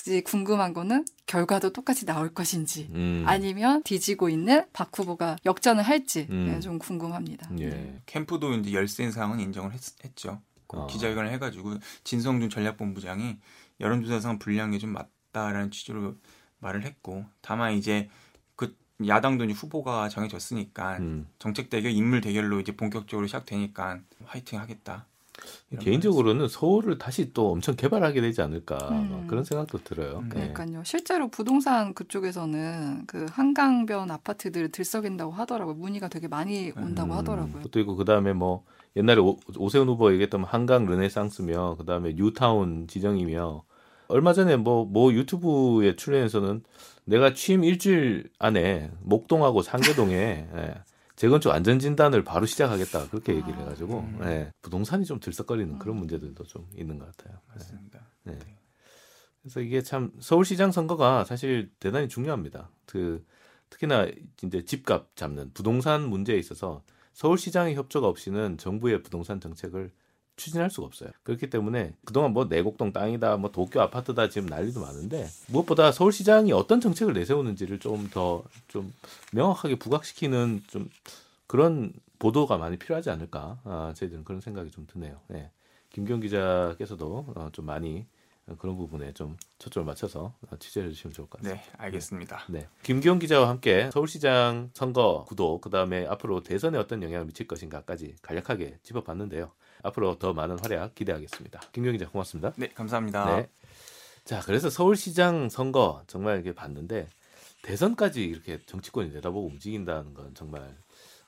이제 0.00 0.20
궁금한 0.20 0.72
거는 0.72 1.04
결과도 1.26 1.72
똑같이 1.72 2.06
나올 2.06 2.32
것인지 2.32 2.88
음. 2.94 3.24
아니면 3.26 3.82
뒤지고 3.82 4.28
있는 4.28 4.64
박 4.72 4.96
후보가 4.96 5.36
역전을 5.44 5.82
할지 5.82 6.26
음. 6.30 6.46
네, 6.46 6.60
좀 6.60 6.78
궁금합니다. 6.78 7.50
예. 7.60 8.00
캠프도 8.06 8.54
이제 8.54 8.72
열세인 8.72 9.10
상황은 9.10 9.40
인정을 9.40 9.72
했, 9.72 9.80
죠 10.14 10.40
어. 10.68 10.86
기자회견을 10.86 11.30
해가지고 11.32 11.74
진성준 12.04 12.50
전략본부장이 12.50 13.38
여론조사상 13.80 14.38
불리한 14.38 14.70
게 14.72 14.78
좀 14.78 14.90
맞다라는 14.92 15.70
취지로 15.70 16.14
말을 16.58 16.84
했고 16.84 17.24
다만 17.40 17.72
이제 17.74 18.08
그 18.54 18.76
야당도 19.06 19.44
이제 19.44 19.52
후보가 19.52 20.08
정해졌으니까 20.08 20.98
음. 20.98 21.26
정책 21.38 21.68
대결 21.70 21.92
인물 21.92 22.20
대결로 22.20 22.60
이제 22.60 22.72
본격적으로 22.76 23.26
시작되니까 23.26 24.00
화이팅 24.24 24.58
하겠다. 24.60 25.06
개인적으로는 25.80 26.48
서울을 26.48 26.98
다시 26.98 27.32
또 27.32 27.50
엄청 27.50 27.76
개발하게 27.76 28.20
되지 28.20 28.40
않을까 28.40 28.76
음. 28.90 29.08
막 29.10 29.26
그런 29.26 29.44
생각도 29.44 29.78
들어요. 29.78 30.18
음. 30.18 30.30
예. 30.36 30.52
그러니까요. 30.52 30.82
실제로 30.84 31.28
부동산 31.28 31.94
그쪽에서는 31.94 33.04
그 33.06 33.26
한강변 33.30 34.10
아파트들을 34.10 34.70
들썩인다고 34.70 35.32
하더라고요. 35.32 35.74
문의가 35.74 36.08
되게 36.08 36.28
많이 36.28 36.72
온다고 36.76 37.12
음, 37.12 37.18
하더라고요. 37.18 37.56
그것도 37.62 37.80
있고 37.80 37.96
그 37.96 38.04
다음에 38.04 38.32
뭐 38.32 38.64
옛날에 38.96 39.20
오, 39.20 39.36
오세훈 39.56 39.88
후보 39.88 40.12
얘기했던 40.12 40.44
한강 40.44 40.86
르네상스며 40.86 41.76
그 41.78 41.84
다음에 41.84 42.14
뉴타운 42.14 42.86
지정이며 42.88 43.62
얼마 44.08 44.32
전에 44.32 44.56
뭐뭐 44.56 45.12
유튜브에 45.12 45.96
출연해서는 45.96 46.62
내가 47.04 47.34
취임 47.34 47.64
일주일 47.64 48.30
안에 48.38 48.90
목동하고 49.02 49.62
상계동에 49.62 50.14
예, 50.56 50.74
재건축 51.16 51.50
안전 51.50 51.78
진단을 51.78 52.24
바로 52.24 52.46
시작하겠다 52.46 53.08
그렇게 53.08 53.34
얘기를 53.34 53.54
아. 53.54 53.62
해가지고 53.62 54.00
음. 54.00 54.20
예, 54.24 54.52
부동산이 54.62 55.04
좀 55.04 55.18
들썩거리는 55.18 55.78
그런 55.78 55.96
음. 55.96 56.00
문제들도 56.00 56.44
좀 56.44 56.68
있는 56.76 56.98
것 56.98 57.16
같아요. 57.16 57.38
예. 57.50 57.54
맞습니다. 57.54 58.00
네. 58.24 58.38
그래서 59.42 59.60
이게 59.60 59.80
참 59.80 60.12
서울시장 60.20 60.72
선거가 60.72 61.24
사실 61.24 61.70
대단히 61.80 62.08
중요합니다. 62.08 62.70
그 62.84 63.24
특히나 63.70 64.08
이제 64.42 64.64
집값 64.64 65.14
잡는 65.16 65.52
부동산 65.54 66.08
문제에 66.08 66.36
있어서 66.36 66.82
서울시장의 67.14 67.74
협조가 67.74 68.06
없이는 68.08 68.58
정부의 68.58 69.02
부동산 69.02 69.40
정책을 69.40 69.90
추진할 70.36 70.70
수가 70.70 70.86
없어요. 70.86 71.10
그렇기 71.22 71.48
때문에 71.50 71.94
그동안 72.04 72.32
뭐 72.32 72.44
내곡동 72.44 72.92
땅이다, 72.92 73.38
뭐 73.38 73.50
도쿄 73.50 73.80
아파트다 73.80 74.28
지금 74.28 74.46
난리도 74.48 74.80
많은데 74.80 75.26
무엇보다 75.48 75.92
서울시장이 75.92 76.52
어떤 76.52 76.80
정책을 76.80 77.14
내세우는지를 77.14 77.78
좀더좀 77.78 78.92
명확하게 79.32 79.76
부각시키는 79.76 80.62
좀 80.68 80.90
그런 81.46 81.92
보도가 82.18 82.58
많이 82.58 82.76
필요하지 82.76 83.10
않을까. 83.10 83.58
아, 83.64 83.92
저희들은 83.96 84.24
그런 84.24 84.40
생각이 84.40 84.70
좀 84.70 84.86
드네요. 84.86 85.20
네. 85.28 85.50
김경 85.90 86.20
기자께서도 86.20 87.26
어, 87.34 87.48
좀 87.52 87.64
많이 87.64 88.06
그런 88.58 88.76
부분에 88.76 89.12
좀 89.12 89.36
초점을 89.58 89.86
맞춰서 89.86 90.34
어, 90.48 90.56
취재해 90.58 90.88
주시면 90.88 91.12
좋을 91.14 91.28
것 91.28 91.40
같습니다. 91.40 91.62
네, 91.62 91.70
알겠습니다. 91.78 92.44
네. 92.48 92.68
김기현 92.82 93.18
기자와 93.18 93.48
함께 93.48 93.90
서울시장 93.92 94.70
선거 94.72 95.24
구도, 95.26 95.60
그 95.60 95.68
다음에 95.68 96.06
앞으로 96.06 96.42
대선에 96.42 96.78
어떤 96.78 97.02
영향을 97.02 97.26
미칠 97.26 97.48
것인가까지 97.48 98.14
간략하게 98.22 98.78
짚어봤는데요. 98.82 99.50
앞으로 99.86 100.18
더 100.18 100.32
많은 100.32 100.58
활약 100.60 100.94
기대하겠습니다. 100.94 101.60
김기현 101.72 101.96
기자 101.96 102.08
고맙습니다. 102.10 102.52
네, 102.56 102.68
감사합니다. 102.68 103.36
네. 103.36 103.48
자, 104.24 104.40
그래서 104.44 104.68
서울시장 104.70 105.48
선거 105.48 106.02
정말 106.06 106.36
이렇게 106.36 106.52
봤는데 106.52 107.08
대선까지 107.62 108.24
이렇게 108.24 108.58
정치권이 108.66 109.10
내다보고 109.10 109.46
움직인다는 109.48 110.14
건 110.14 110.34
정말 110.34 110.76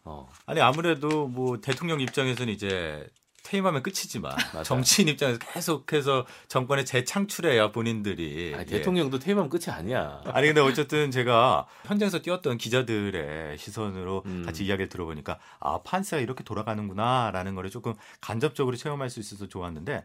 어, 0.04 0.28
아니 0.46 0.60
아무래도 0.60 1.26
뭐 1.28 1.60
대통령 1.60 2.00
입장에서는 2.00 2.52
이제 2.52 3.06
퇴임하면 3.48 3.82
끝이지만 3.82 4.36
맞아요. 4.52 4.62
정치인 4.62 5.08
입장에서 5.08 5.38
계속해서 5.38 6.26
정권을 6.48 6.84
재창출해야 6.84 7.72
본인들이 7.72 8.52
아니, 8.54 8.62
예. 8.62 8.64
대통령도 8.66 9.18
퇴임하면 9.18 9.48
끝이 9.48 9.64
아니야. 9.68 10.20
아니 10.26 10.48
근데 10.48 10.60
어쨌든 10.60 11.10
제가 11.10 11.66
현장에서 11.86 12.20
뛰었던 12.20 12.58
기자들의 12.58 13.56
시선으로 13.56 14.22
음. 14.26 14.42
같이 14.44 14.66
이야기를 14.66 14.90
들어보니까 14.90 15.38
아 15.60 15.80
판세가 15.82 16.20
이렇게 16.20 16.44
돌아가는구나라는 16.44 17.54
거를 17.54 17.70
조금 17.70 17.94
간접적으로 18.20 18.76
체험할 18.76 19.08
수 19.08 19.18
있어서 19.20 19.48
좋았는데 19.48 20.04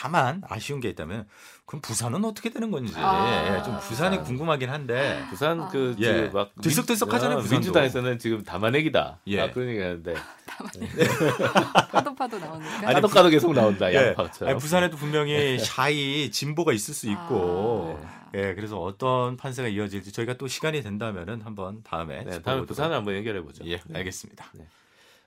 다만 0.00 0.42
아쉬운 0.48 0.80
게 0.80 0.88
있다면 0.88 1.26
그럼 1.66 1.80
부산은 1.80 2.24
어떻게 2.24 2.50
되는 2.50 2.70
건지 2.70 2.92
아. 2.96 3.56
예, 3.58 3.62
좀 3.62 3.78
부산이 3.80 4.18
궁금하긴 4.22 4.68
한데 4.68 5.24
부산 5.30 5.60
아. 5.62 5.68
그 5.68 5.94
예. 5.98 6.04
지금 6.04 6.30
막 6.32 6.50
들썩들썩하잖아요, 6.60 7.36
민- 7.36 7.38
어, 7.38 7.42
부산도. 7.42 7.56
민주당에서는 7.60 8.18
지금 8.18 8.44
담아내기다. 8.44 9.20
예. 9.28 9.40
아, 9.40 9.50
그런 9.50 9.68
얘기하는데 9.70 10.14
파도 11.90 12.14
파도 12.14 12.38
나오니까. 12.38 12.80
까도 12.92 13.08
까도 13.08 13.28
계속 13.30 13.52
나온다. 13.54 13.90
예. 13.92 14.08
양파처럼. 14.08 14.50
아니, 14.52 14.60
부산에도 14.60 14.96
분명히 14.96 15.58
샤이 15.58 16.30
진보가 16.30 16.72
있을 16.72 16.92
수 16.94 17.10
있고 17.10 17.98
아. 18.02 18.30
예, 18.34 18.54
그래서 18.54 18.80
어떤 18.82 19.36
판세가 19.36 19.68
이어질지 19.68 20.12
저희가 20.12 20.34
또 20.34 20.48
시간이 20.48 20.82
된다면은 20.82 21.42
한번 21.42 21.82
다음에 21.84 22.24
네, 22.24 22.42
다음에 22.42 22.66
부산을 22.66 22.94
한번 22.96 23.14
연결해 23.16 23.40
보죠. 23.42 23.64
예, 23.66 23.80
알겠습니다. 23.94 24.44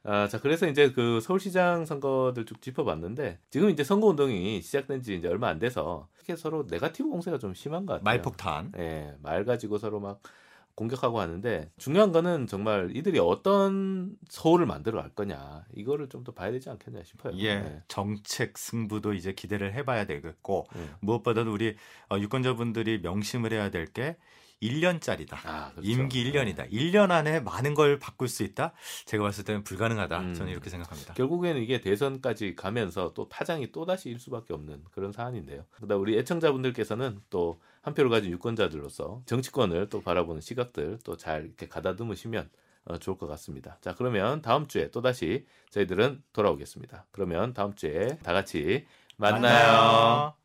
아, 0.09 0.25
자, 0.29 0.39
그래서 0.39 0.67
이제 0.67 0.91
그 0.93 1.19
서울시장 1.19 1.85
선거들 1.85 2.45
쭉 2.45 2.61
짚어봤는데 2.61 3.39
지금 3.49 3.69
이제 3.69 3.83
선거 3.83 4.07
운동이 4.07 4.61
시작된 4.61 5.01
지 5.01 5.15
이제 5.17 5.27
얼마 5.27 5.49
안 5.49 5.59
돼서 5.59 6.07
이렇게 6.15 6.37
서로 6.37 6.65
네가티브 6.69 7.09
공세가 7.09 7.37
좀 7.37 7.53
심한 7.53 7.85
것 7.85 7.93
같아요. 7.93 8.03
말폭탄. 8.05 8.71
예, 8.77 9.15
말 9.21 9.43
가지고 9.43 9.77
서로 9.77 9.99
막 9.99 10.21
공격하고 10.75 11.19
하는데 11.19 11.71
중요한 11.77 12.11
거는 12.13 12.47
정말 12.47 12.95
이들이 12.95 13.19
어떤 13.19 14.15
서울을 14.29 14.65
만들어 14.67 15.01
갈 15.01 15.09
거냐 15.09 15.65
이거를 15.75 16.07
좀 16.07 16.23
더 16.23 16.31
봐야 16.33 16.51
되지 16.51 16.69
않겠냐 16.69 17.03
싶어요. 17.03 17.33
예, 17.39 17.59
네. 17.59 17.81
정책 17.89 18.57
승부도 18.57 19.13
이제 19.13 19.33
기대를 19.33 19.73
해봐야 19.73 20.05
되겠고 20.05 20.67
네. 20.73 20.81
무엇보다도 21.01 21.51
우리 21.51 21.75
어, 22.09 22.17
유권자분들이 22.17 22.99
명심을 23.01 23.51
해야 23.51 23.69
될 23.71 23.87
게 23.91 24.15
1년짜리다. 24.61 25.37
아, 25.45 25.71
그렇죠. 25.71 25.89
임기 25.89 26.31
1년이다. 26.31 26.71
1년 26.71 27.11
안에 27.11 27.39
많은 27.41 27.73
걸 27.73 27.99
바꿀 27.99 28.27
수 28.27 28.43
있다. 28.43 28.73
제가 29.05 29.23
봤을 29.23 29.43
때는 29.43 29.63
불가능하다. 29.63 30.19
음. 30.19 30.33
저는 30.33 30.51
이렇게 30.51 30.69
생각합니다. 30.69 31.13
결국에는 31.13 31.61
이게 31.61 31.81
대선까지 31.81 32.55
가면서 32.55 33.13
또 33.13 33.29
파장이 33.29 33.71
또 33.71 33.85
다시 33.85 34.09
일 34.09 34.19
수밖에 34.19 34.53
없는 34.53 34.83
그런 34.91 35.11
사안인데요. 35.11 35.65
그다음 35.71 36.01
우리 36.01 36.17
애청자분들께서는 36.17 37.21
또 37.29 37.59
한 37.87 37.93
표를 37.93 38.11
가진 38.11 38.31
유권자들로서 38.31 39.21
정치권을 39.25 39.87
또 39.87 40.01
바라보는 40.01 40.41
시각들 40.41 40.99
또 41.05 41.15
잘 41.15 41.45
이렇게 41.45 41.69
가다듬으시면 41.69 42.49
어, 42.83 42.97
좋을 42.97 43.17
것 43.17 43.27
같습니다. 43.27 43.77
자 43.79 43.95
그러면 43.95 44.41
다음 44.41 44.67
주에 44.67 44.91
또 44.91 45.01
다시 45.01 45.45
저희들은 45.69 46.21
돌아오겠습니다. 46.33 47.05
그러면 47.11 47.53
다음 47.53 47.75
주에 47.75 48.17
다 48.23 48.33
같이 48.33 48.85
만나요. 49.15 50.37